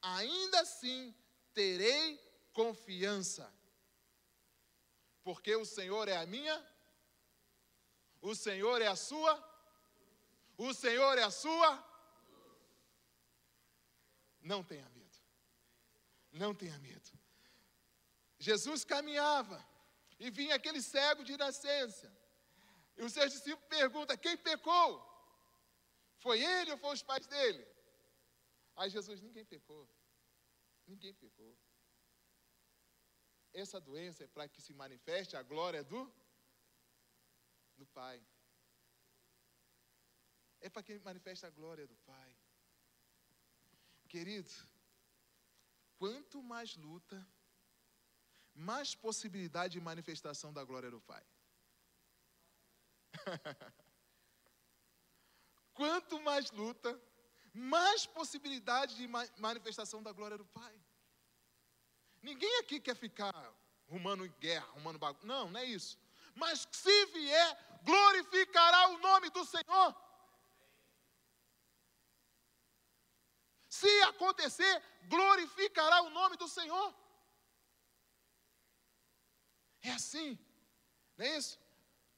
ainda 0.00 0.60
assim 0.60 1.14
terei 1.52 2.18
confiança. 2.52 3.52
Porque 5.22 5.54
o 5.54 5.64
Senhor 5.64 6.08
é 6.08 6.16
a 6.16 6.26
minha, 6.26 6.56
o 8.20 8.34
Senhor 8.34 8.80
é 8.80 8.86
a 8.86 8.96
sua, 8.96 9.32
o 10.56 10.72
Senhor 10.72 11.18
é 11.18 11.22
a 11.22 11.30
sua. 11.30 11.84
Não 14.40 14.64
tenha 14.64 14.88
medo. 14.88 14.97
Não 16.42 16.54
tenha 16.54 16.78
medo. 16.78 17.10
Jesus 18.38 18.84
caminhava 18.84 19.58
e 20.18 20.30
vinha 20.30 20.54
aquele 20.54 20.80
cego 20.80 21.24
de 21.28 21.36
nascença. 21.36 22.08
E 22.96 23.02
os 23.06 23.12
seus 23.12 23.32
discípulos 23.32 23.68
perguntam: 23.68 24.16
quem 24.16 24.36
pecou? 24.36 24.90
Foi 26.24 26.38
ele 26.42 26.72
ou 26.72 26.78
foram 26.78 26.94
os 26.94 27.02
pais 27.02 27.26
dele? 27.26 27.64
Aí 28.76 28.90
Jesus, 28.90 29.20
ninguém 29.20 29.44
pecou. 29.44 29.88
Ninguém 30.86 31.14
pecou. 31.14 31.56
Essa 33.52 33.80
doença 33.80 34.24
é 34.24 34.28
para 34.28 34.48
que 34.48 34.60
se 34.60 34.72
manifeste 34.72 35.36
a 35.36 35.42
glória 35.42 35.82
do, 35.82 36.00
do 37.76 37.86
Pai. 37.86 38.18
É 40.60 40.68
para 40.68 40.82
que 40.82 40.98
manifeste 41.00 41.44
a 41.46 41.50
glória 41.50 41.86
do 41.86 41.96
Pai. 42.12 42.36
Querido, 44.08 44.50
quanto 45.98 46.42
mais 46.42 46.76
luta, 46.76 47.26
mais 48.54 48.94
possibilidade 48.94 49.72
de 49.74 49.80
manifestação 49.80 50.52
da 50.52 50.64
glória 50.64 50.90
do 50.90 51.00
Pai. 51.00 51.24
Quanto 55.74 56.20
mais 56.20 56.50
luta, 56.50 57.00
mais 57.54 58.04
possibilidade 58.04 58.96
de 58.96 59.06
manifestação 59.36 60.02
da 60.02 60.12
glória 60.12 60.36
do 60.36 60.44
Pai. 60.46 60.74
Ninguém 62.20 62.58
aqui 62.58 62.80
quer 62.80 62.96
ficar 62.96 63.32
rumando 63.86 64.26
em 64.26 64.32
guerra, 64.40 64.66
rumando 64.72 64.98
bagulho. 64.98 65.26
Não, 65.26 65.50
não 65.50 65.60
é 65.60 65.64
isso. 65.64 65.96
Mas 66.34 66.66
se 66.70 67.06
vier, 67.06 67.80
glorificará 67.84 68.88
o 68.88 68.98
nome 68.98 69.30
do 69.30 69.44
Senhor. 69.44 69.94
Se 73.78 73.94
acontecer, 74.12 74.74
glorificará 75.14 75.98
o 76.02 76.10
nome 76.18 76.36
do 76.42 76.48
Senhor. 76.56 76.88
É 79.82 79.90
assim, 79.98 80.30
não 81.16 81.26
é 81.26 81.36
isso? 81.38 81.58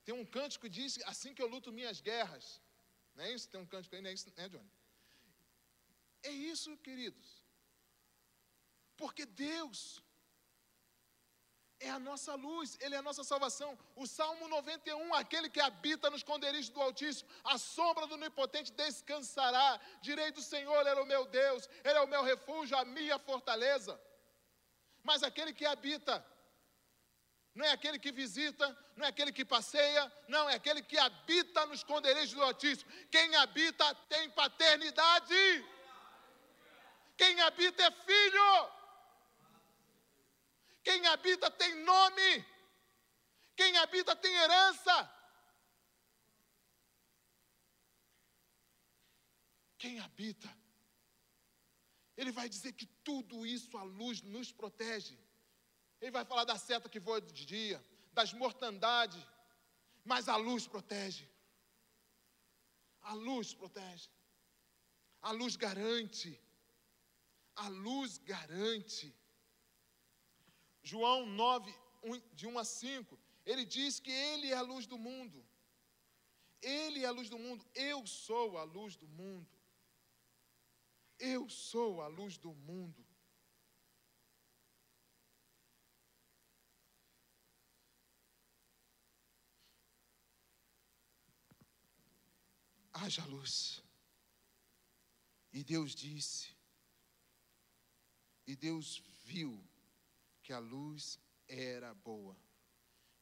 Tem 0.05 0.15
um 0.15 0.25
cântico 0.37 0.65
que 0.65 0.77
diz: 0.79 0.99
Assim 1.13 1.35
que 1.35 1.43
eu 1.43 1.49
luto 1.55 1.79
minhas 1.81 2.01
guerras. 2.01 2.47
Não 3.15 3.25
é 3.25 3.33
isso? 3.35 3.49
Tem 3.51 3.61
um 3.61 3.67
cântico 3.67 3.95
aí, 3.95 4.03
não 4.03 4.11
é 4.11 4.15
isso, 4.15 4.33
né, 4.37 4.49
Johnny? 4.49 4.71
É 6.23 6.31
isso, 6.31 6.77
queridos. 6.79 7.29
Porque 8.97 9.25
Deus 9.27 10.03
é 11.81 11.91
a 11.91 11.99
nossa 11.99 12.35
luz, 12.35 12.77
Ele 12.81 12.95
é 12.95 12.99
a 12.99 13.03
nossa 13.03 13.25
salvação. 13.25 13.77
O 13.97 14.07
Salmo 14.07 14.47
91, 14.49 15.15
aquele 15.15 15.49
que 15.49 15.61
habita 15.61 16.11
nos 16.11 16.21
esconderijos 16.21 16.69
do 16.69 16.81
Altíssimo, 16.81 17.29
a 17.43 17.57
sombra 17.57 18.07
do 18.07 18.15
Onipotente 18.15 18.71
descansará. 18.73 19.81
Direi 20.03 20.31
do 20.31 20.43
Senhor, 20.43 20.79
Ele 20.81 21.01
é 21.01 21.03
o 21.03 21.07
meu 21.07 21.25
Deus, 21.27 21.69
Ele 21.83 21.99
é 21.99 22.03
o 22.03 22.07
meu 22.07 22.23
refúgio, 22.23 22.77
a 22.77 22.85
minha 22.85 23.19
fortaleza. 23.19 23.99
Mas 25.03 25.23
aquele 25.23 25.55
que 25.55 25.65
habita 25.65 26.25
não 27.55 27.65
é 27.65 27.73
aquele 27.73 27.99
que 27.99 28.13
visita, 28.13 28.67
não 28.97 29.07
é 29.07 29.09
aquele 29.09 29.33
que 29.33 29.45
passeia, 29.45 30.13
não, 30.29 30.49
é 30.49 30.55
aquele 30.55 30.83
que 30.83 30.99
habita 30.99 31.67
nos 31.67 31.79
esconderijos 31.79 32.35
do 32.35 32.43
Altíssimo. 32.43 32.91
Quem 33.11 33.35
habita 33.37 33.95
tem 34.09 34.29
paternidade. 34.31 35.65
Quem 37.17 37.41
habita 37.41 37.83
é 37.83 37.91
filho. 37.91 38.80
Quem 40.91 41.07
habita 41.07 41.49
tem 41.63 41.73
nome. 41.85 42.31
Quem 43.55 43.77
habita 43.77 44.17
tem 44.17 44.35
herança. 44.35 44.95
Quem 49.83 50.01
habita, 50.01 50.51
ele 52.17 52.33
vai 52.39 52.49
dizer 52.55 52.73
que 52.73 52.87
tudo 53.09 53.47
isso 53.47 53.79
a 53.79 53.85
luz 54.01 54.21
nos 54.21 54.51
protege. 54.53 55.17
Ele 56.01 56.11
vai 56.11 56.25
falar 56.25 56.45
da 56.45 56.59
seta 56.59 56.89
que 56.89 57.01
voa 57.07 57.21
de 57.21 57.47
dia, 57.47 57.79
das 58.13 58.33
mortandades, 58.33 59.25
mas 60.05 60.29
a 60.29 60.37
luz 60.37 60.67
protege. 60.67 61.27
A 63.01 63.15
luz 63.15 63.55
protege. 63.55 64.11
A 65.23 65.31
luz 65.31 65.55
garante. 65.55 66.39
A 67.55 67.69
luz 67.69 68.19
garante. 68.19 69.07
João 70.83 71.27
9, 71.27 71.75
de 72.33 72.47
1 72.47 72.59
a 72.59 72.65
5, 72.65 73.19
ele 73.45 73.65
diz 73.65 74.01
que 74.01 74.11
ele 74.11 74.51
é 74.51 74.55
a 74.55 74.63
luz 74.63 74.87
do 74.87 74.99
mundo. 74.99 75.45
Ele 76.63 77.05
é 77.05 77.07
a 77.07 77.11
luz 77.11 77.29
do 77.29 77.39
mundo. 77.39 77.65
Eu 77.75 78.07
sou 78.07 78.59
a 78.59 78.63
luz 78.63 78.97
do 78.97 79.09
mundo. 79.09 79.49
Eu 81.19 81.49
sou 81.49 82.01
a 82.01 82.07
luz 82.07 82.37
do 82.39 82.53
mundo. 82.55 83.05
haja 93.01 93.25
luz. 93.25 93.83
E 95.53 95.65
Deus 95.65 95.95
disse, 95.95 96.49
e 98.47 98.55
Deus 98.55 99.03
viu 99.25 99.69
que 100.51 100.55
a 100.55 100.59
luz 100.59 101.17
era 101.47 101.95
boa, 101.95 102.37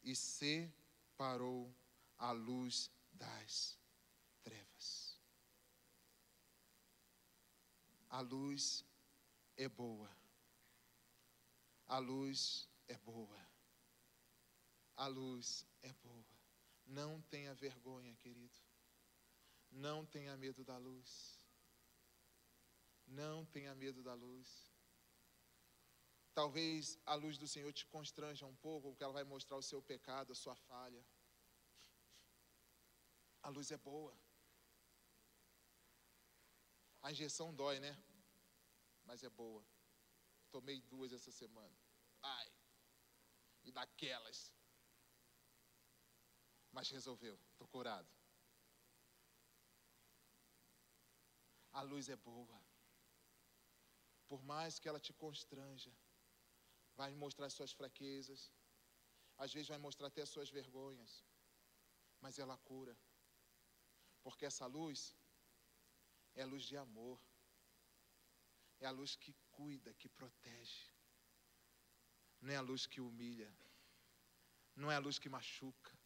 e 0.02 0.16
separou 0.16 1.70
a 2.16 2.32
luz 2.32 2.90
das 3.12 3.78
trevas. 4.42 5.20
A 8.08 8.22
luz 8.22 8.82
é 9.58 9.68
boa. 9.68 10.10
A 11.84 11.98
luz 11.98 12.66
é 12.88 12.96
boa. 12.96 13.46
A 14.96 15.06
luz 15.06 15.66
é 15.82 15.92
boa. 15.92 16.24
Não 16.86 17.20
tenha 17.20 17.54
vergonha, 17.54 18.16
querido. 18.16 18.58
Não 19.70 20.06
tenha 20.06 20.34
medo 20.34 20.64
da 20.64 20.78
luz. 20.78 21.38
Não 23.06 23.44
tenha 23.44 23.74
medo 23.74 24.02
da 24.02 24.14
luz. 24.14 24.67
Talvez 26.40 26.96
a 27.12 27.14
luz 27.22 27.36
do 27.42 27.48
Senhor 27.52 27.72
te 27.72 27.84
constranja 27.94 28.46
um 28.46 28.56
pouco, 28.66 28.90
porque 28.90 29.02
ela 29.02 29.12
vai 29.12 29.24
mostrar 29.24 29.56
o 29.56 29.68
seu 29.70 29.80
pecado, 29.82 30.32
a 30.32 30.40
sua 30.42 30.54
falha. 30.54 31.04
A 33.42 33.48
luz 33.48 33.70
é 33.72 33.76
boa. 33.76 34.14
A 37.02 37.10
injeção 37.10 37.54
dói, 37.62 37.80
né? 37.80 37.92
Mas 39.04 39.24
é 39.24 39.30
boa. 39.30 39.64
Tomei 40.52 40.80
duas 40.82 41.12
essa 41.12 41.32
semana. 41.32 41.76
Ai. 42.22 42.48
E 43.64 43.72
daquelas. 43.72 44.52
Mas 46.70 46.88
resolveu. 46.90 47.36
Estou 47.52 47.66
curado. 47.66 48.08
a 51.78 51.82
luz 51.82 52.08
é 52.08 52.16
boa. 52.16 52.60
Por 54.26 54.42
mais 54.42 54.78
que 54.80 54.88
ela 54.88 54.98
te 54.98 55.12
constranja, 55.12 55.92
vai 56.98 57.10
mostrar 57.24 57.48
suas 57.50 57.72
fraquezas, 57.78 58.40
às 59.44 59.52
vezes 59.54 59.68
vai 59.74 59.78
mostrar 59.86 60.08
até 60.08 60.22
suas 60.26 60.50
vergonhas, 60.58 61.12
mas 62.22 62.38
ela 62.42 62.56
cura. 62.70 62.94
Porque 64.24 64.44
essa 64.50 64.66
luz 64.66 65.00
é 66.34 66.42
a 66.42 66.50
luz 66.52 66.64
de 66.70 66.76
amor, 66.76 67.20
é 68.80 68.86
a 68.86 68.96
luz 68.98 69.14
que 69.22 69.32
cuida, 69.56 69.94
que 70.00 70.08
protege, 70.08 70.90
não 72.40 72.52
é 72.52 72.56
a 72.56 72.66
luz 72.70 72.84
que 72.92 73.00
humilha, 73.00 73.50
não 74.74 74.90
é 74.90 74.96
a 74.96 75.04
luz 75.06 75.18
que 75.22 75.28
machuca, 75.28 75.96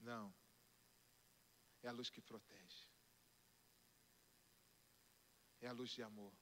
não, 0.00 0.34
é 1.82 1.88
a 1.88 1.92
luz 1.92 2.10
que 2.10 2.20
protege. 2.20 2.82
É 5.60 5.66
a 5.68 5.72
luz 5.72 5.90
de 5.90 6.02
amor. 6.02 6.34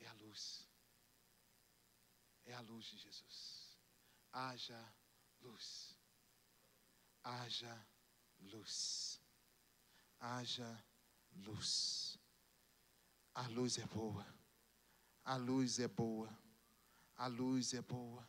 É 0.00 0.06
a 0.06 0.12
luz. 0.14 0.68
É 2.44 2.52
a 2.54 2.60
luz 2.60 2.86
de 2.86 2.96
Jesus. 2.98 3.78
Haja 4.32 4.94
luz. 5.40 5.96
Haja 7.22 7.86
luz. 8.38 9.20
Haja 10.18 10.84
luz. 11.32 12.18
A 13.34 13.46
luz 13.48 13.78
é 13.78 13.86
boa. 13.86 14.26
A 15.24 15.36
luz 15.36 15.78
é 15.78 15.88
boa. 15.88 16.36
A 17.16 17.26
luz 17.26 17.74
é 17.74 17.82
boa. 17.82 18.28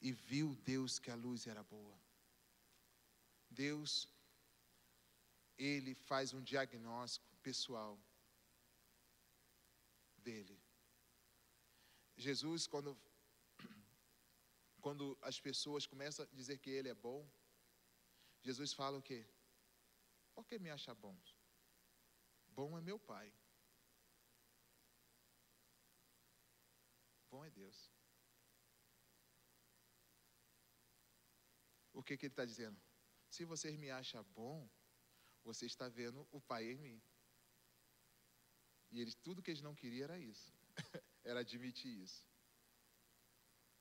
E 0.00 0.12
viu 0.12 0.54
Deus 0.56 0.98
que 0.98 1.10
a 1.10 1.14
luz 1.14 1.46
era 1.46 1.62
boa. 1.62 1.98
Deus, 3.48 4.08
Ele 5.56 5.94
faz 5.94 6.32
um 6.32 6.42
diagnóstico 6.42 7.36
pessoal 7.36 7.98
dele. 10.16 10.61
Jesus, 12.16 12.66
quando, 12.66 12.96
quando 14.80 15.18
as 15.22 15.40
pessoas 15.40 15.86
começam 15.86 16.24
a 16.24 16.28
dizer 16.34 16.58
que 16.58 16.70
Ele 16.70 16.88
é 16.88 16.94
bom, 16.94 17.28
Jesus 18.42 18.72
fala 18.72 18.98
o 18.98 19.02
quê? 19.02 19.26
Por 20.34 20.46
que 20.46 20.58
me 20.58 20.70
acha 20.70 20.94
bom? 20.94 21.16
Bom 22.48 22.76
é 22.76 22.80
meu 22.80 22.98
Pai. 22.98 23.32
Bom 27.30 27.44
é 27.44 27.50
Deus. 27.50 27.90
O 31.92 32.02
que, 32.02 32.16
que 32.16 32.26
ele 32.26 32.32
está 32.32 32.44
dizendo? 32.44 32.80
Se 33.30 33.44
vocês 33.44 33.76
me 33.76 33.90
acham 33.90 34.22
bom, 34.34 34.68
você 35.44 35.66
está 35.66 35.88
vendo 35.88 36.26
o 36.30 36.40
Pai 36.40 36.70
em 36.70 36.76
mim. 36.76 37.02
E 38.90 39.00
eles, 39.00 39.14
tudo 39.14 39.42
que 39.42 39.50
eles 39.50 39.62
não 39.62 39.74
queriam 39.74 40.04
era 40.04 40.18
isso. 40.18 40.52
era 41.24 41.40
admitir 41.40 42.02
isso. 42.02 42.24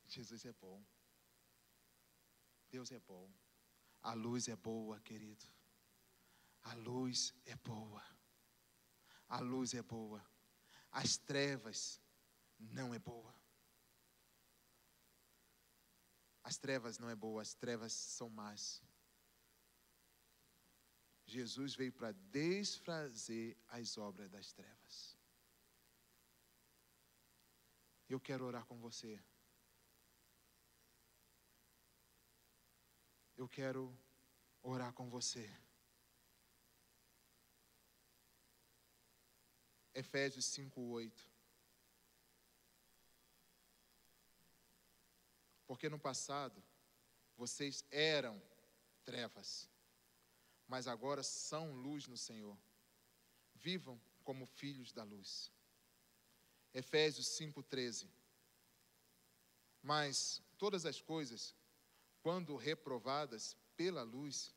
Jesus 0.05 0.45
é 0.45 0.53
bom. 0.53 0.83
Deus 2.69 2.91
é 2.91 2.99
bom. 2.99 3.31
A 4.01 4.13
luz 4.13 4.47
é 4.47 4.55
boa, 4.55 4.99
querido. 5.01 5.45
A 6.63 6.73
luz 6.73 7.33
é 7.45 7.55
boa. 7.55 8.03
A 9.27 9.39
luz 9.39 9.73
é 9.73 9.81
boa. 9.81 10.25
As 10.91 11.17
trevas 11.17 12.01
não 12.59 12.93
é 12.93 12.99
boa. 12.99 13.33
As 16.43 16.57
trevas 16.57 16.97
não 16.97 17.09
é 17.09 17.15
boa, 17.15 17.41
as 17.41 17.53
trevas 17.53 17.93
são 17.93 18.29
más. 18.29 18.81
Jesus 21.25 21.75
veio 21.75 21.93
para 21.93 22.11
desfazer 22.11 23.57
as 23.69 23.97
obras 23.97 24.29
das 24.29 24.51
trevas. 24.51 25.17
Eu 28.11 28.19
quero 28.19 28.43
orar 28.45 28.65
com 28.65 28.77
você. 28.77 29.17
Eu 33.37 33.47
quero 33.47 33.97
orar 34.61 34.91
com 34.91 35.09
você. 35.09 35.49
Efésios 39.93 40.43
5:8. 40.43 41.25
Porque 45.65 45.87
no 45.87 45.97
passado 45.97 46.61
vocês 47.37 47.85
eram 47.89 48.43
trevas, 49.05 49.69
mas 50.67 50.85
agora 50.85 51.23
são 51.23 51.73
luz 51.73 52.07
no 52.07 52.17
Senhor. 52.17 52.57
Vivam 53.55 53.97
como 54.21 54.45
filhos 54.45 54.91
da 54.91 55.03
luz. 55.03 55.49
Efésios 56.73 57.27
5:13. 57.37 58.09
Mas 59.81 60.41
todas 60.57 60.85
as 60.85 61.01
coisas, 61.01 61.55
quando 62.21 62.55
reprovadas 62.55 63.57
pela 63.75 64.03
luz, 64.03 64.55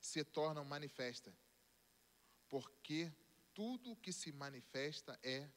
se 0.00 0.24
tornam 0.24 0.64
manifestas, 0.64 1.34
porque 2.48 3.12
tudo 3.52 3.96
que 3.96 4.12
se 4.12 4.32
manifesta 4.32 5.18
é 5.22 5.50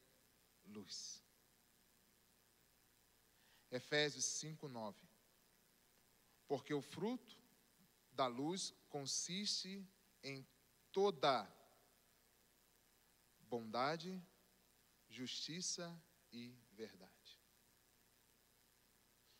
luz. 0.65 1.23
Efésios 3.71 4.25
5, 4.25 4.67
9. 4.67 4.99
Porque 6.47 6.73
o 6.73 6.81
fruto 6.81 7.41
da 8.11 8.27
luz 8.27 8.73
consiste 8.89 9.87
em 10.21 10.45
toda 10.91 11.49
bondade, 13.39 14.21
justiça 15.13 15.87
e 16.31 16.57
verdade. 16.71 17.39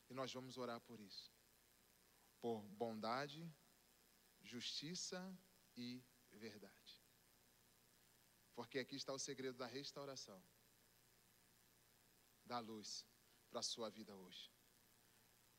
E 0.08 0.14
nós 0.14 0.32
vamos 0.32 0.56
orar 0.56 0.80
por 0.80 1.00
isso. 1.00 1.32
Por 2.40 2.62
bondade, 2.82 3.42
justiça 4.42 5.20
e 5.76 6.02
verdade. 6.30 7.02
Porque 8.54 8.78
aqui 8.78 8.96
está 8.96 9.12
o 9.12 9.18
segredo 9.18 9.58
da 9.58 9.66
restauração, 9.66 10.40
da 12.44 12.60
luz 12.60 13.04
para 13.50 13.60
a 13.60 13.62
sua 13.62 13.90
vida 13.90 14.14
hoje. 14.14 14.52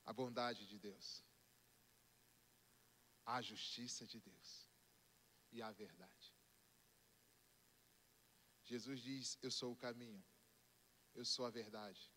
A 0.05 0.13
bondade 0.13 0.67
de 0.67 0.77
Deus, 0.79 1.25
a 3.25 3.41
justiça 3.41 4.05
de 4.05 4.19
Deus 4.21 4.69
e 5.51 5.61
a 5.61 5.71
verdade. 5.71 6.34
Jesus 8.65 9.01
diz: 9.01 9.37
Eu 9.41 9.51
sou 9.51 9.71
o 9.71 9.75
caminho, 9.75 10.23
eu 11.13 11.23
sou 11.23 11.45
a 11.45 11.49
verdade, 11.49 12.11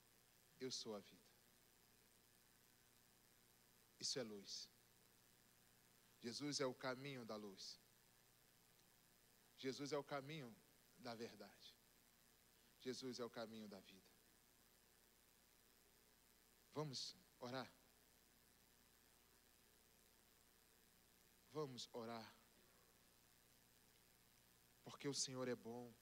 eu 0.59 0.71
sou 0.71 0.95
a 0.97 1.01
vida. 1.01 1.29
Isso 4.01 4.19
é 4.19 4.23
luz. 4.23 4.71
Jesus 6.21 6.61
é 6.61 6.67
o 6.67 6.75
caminho 6.75 7.25
da 7.25 7.37
luz. 7.37 7.81
Jesus 9.57 9.93
é 9.93 9.99
o 9.99 10.05
caminho 10.05 10.55
da 10.97 11.15
verdade. 11.15 11.77
Jesus 12.81 13.21
é 13.21 13.25
o 13.25 13.31
caminho 13.31 13.69
da 13.69 13.81
vida. 13.81 14.09
Vamos 16.73 17.17
orar? 17.41 17.71
Vamos 21.51 21.89
orar. 21.93 22.37
Porque 24.85 25.09
o 25.09 25.15
Senhor 25.15 25.49
é 25.49 25.57
bom. 25.57 25.93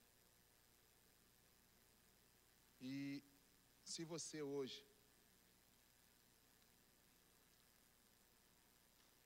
E 2.81 3.23
se 3.83 4.05
você 4.05 4.43
hoje 4.43 4.87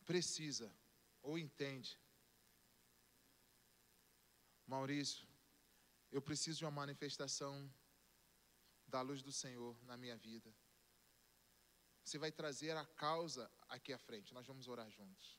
precisa 0.05 0.75
ou 1.23 1.39
entende, 1.39 1.99
Maurício, 4.67 5.27
eu 6.11 6.23
preciso 6.23 6.59
de 6.59 6.65
uma 6.65 6.71
manifestação 6.71 7.73
da 8.87 9.01
luz 9.01 9.23
do 9.23 9.33
Senhor 9.33 9.77
na 9.85 9.97
minha 9.97 10.17
vida. 10.17 10.55
Você 12.05 12.19
vai 12.19 12.33
trazer 12.33 12.77
a 12.77 12.85
causa 12.85 13.51
aqui 13.69 13.93
à 13.93 13.99
frente. 13.99 14.35
Nós 14.35 14.47
vamos 14.47 14.67
orar 14.67 14.91
juntos. 14.91 15.39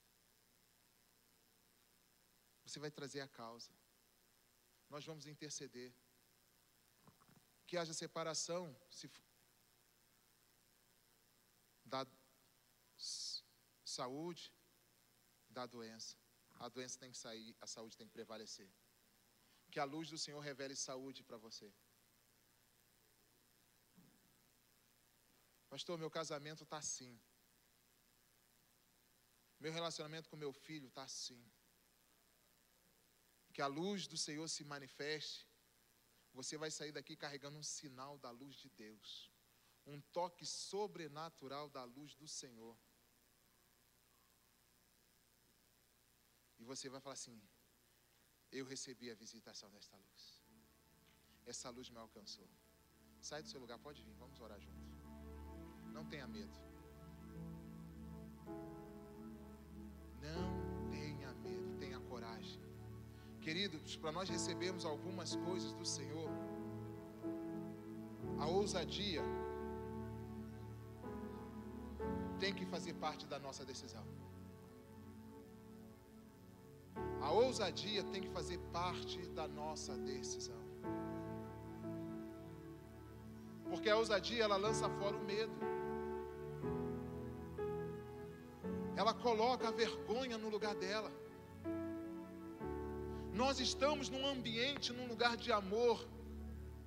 Você 2.64 2.80
vai 2.80 2.90
trazer 2.90 3.22
a 3.22 3.28
causa. 3.28 3.72
Nós 4.90 5.06
vamos 5.06 5.26
interceder. 5.26 5.94
Que 7.72 7.78
haja 7.78 7.94
separação 7.94 8.64
se 8.90 9.10
da 11.86 12.02
saúde 13.98 14.54
da 15.58 15.66
doença. 15.66 16.18
A 16.66 16.68
doença 16.68 17.00
tem 17.00 17.12
que 17.14 17.18
sair, 17.18 17.56
a 17.62 17.68
saúde 17.76 17.96
tem 17.96 18.10
que 18.10 18.18
prevalecer. 18.18 18.70
Que 19.72 19.80
a 19.80 19.86
luz 19.86 20.10
do 20.10 20.18
Senhor 20.18 20.42
revele 20.42 20.76
saúde 20.76 21.24
para 21.24 21.38
você. 21.38 21.74
Pastor, 25.70 25.98
meu 25.98 26.12
casamento 26.12 26.66
está 26.66 26.80
assim. 26.86 27.18
Meu 29.62 29.72
relacionamento 29.72 30.30
com 30.30 30.36
meu 30.36 30.52
filho 30.52 30.90
está 30.90 31.04
assim. 31.04 31.42
Que 33.54 33.62
a 33.62 33.68
luz 33.68 34.08
do 34.08 34.18
Senhor 34.18 34.50
se 34.50 34.66
manifeste. 34.66 35.51
Você 36.34 36.58
vai 36.58 36.72
sair 36.72 36.92
daqui 36.92 37.16
carregando 37.16 37.58
um 37.58 37.64
sinal 37.64 38.18
da 38.18 38.32
luz 38.32 38.56
de 38.56 38.70
Deus. 38.70 39.32
Um 39.86 40.00
toque 40.18 40.46
sobrenatural 40.46 41.70
da 41.70 41.84
luz 41.84 42.16
do 42.16 42.28
Senhor. 42.28 42.78
E 46.60 46.64
você 46.64 46.90
vai 46.90 47.02
falar 47.02 47.14
assim: 47.14 47.42
Eu 48.52 48.66
recebi 48.66 49.10
a 49.10 49.16
visitação 49.16 49.70
desta 49.72 49.98
luz. 49.98 50.44
Essa 51.46 51.70
luz 51.70 51.90
me 51.90 51.98
alcançou. 51.98 52.50
Sai 53.22 53.42
do 53.42 53.50
seu 53.50 53.60
lugar, 53.60 53.78
pode 53.80 54.02
vir, 54.04 54.14
vamos 54.14 54.40
orar 54.40 54.60
juntos. 54.60 54.92
Não 55.92 56.08
tenha 56.08 56.28
medo. 56.28 56.54
Não 60.22 60.61
Queridos, 63.42 63.96
para 63.98 64.12
nós 64.12 64.30
recebermos 64.30 64.86
algumas 64.86 65.36
coisas 65.36 65.74
do 65.74 65.86
Senhor, 65.86 66.30
a 68.40 68.46
ousadia 68.46 69.24
tem 72.40 72.54
que 72.54 72.66
fazer 72.66 72.94
parte 72.94 73.26
da 73.26 73.40
nossa 73.40 73.66
decisão. 73.66 74.06
A 77.22 77.32
ousadia 77.32 78.04
tem 78.06 78.22
que 78.22 78.30
fazer 78.30 78.58
parte 78.72 79.20
da 79.30 79.48
nossa 79.48 79.98
decisão. 79.98 80.62
Porque 83.70 83.90
a 83.90 83.98
ousadia 83.98 84.44
ela 84.44 84.58
lança 84.58 84.90
fora 84.90 85.16
o 85.16 85.24
medo. 85.24 85.72
ela 89.02 89.14
coloca 89.14 89.68
a 89.68 89.72
vergonha 89.72 90.38
no 90.38 90.50
lugar 90.50 90.76
dela. 90.76 91.12
Nós 93.34 93.60
estamos 93.60 94.10
num 94.10 94.26
ambiente, 94.28 94.92
num 94.92 95.08
lugar 95.08 95.38
de 95.38 95.52
amor 95.52 96.06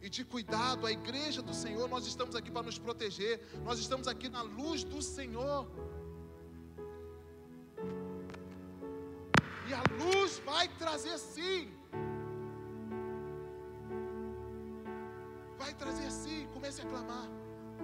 e 0.00 0.10
de 0.10 0.24
cuidado. 0.24 0.86
A 0.86 0.92
igreja 0.92 1.40
do 1.40 1.54
Senhor, 1.54 1.88
nós 1.88 2.06
estamos 2.06 2.36
aqui 2.36 2.50
para 2.50 2.62
nos 2.62 2.78
proteger. 2.78 3.40
Nós 3.64 3.78
estamos 3.78 4.06
aqui 4.06 4.28
na 4.28 4.42
luz 4.42 4.84
do 4.84 5.00
Senhor. 5.00 5.66
E 9.68 9.72
a 9.72 9.82
luz 9.98 10.38
vai 10.44 10.68
trazer 10.68 11.18
sim. 11.18 11.72
Vai 15.58 15.72
trazer 15.74 16.10
sim. 16.10 16.46
Comece 16.52 16.82
a 16.82 16.84
clamar. 16.84 17.43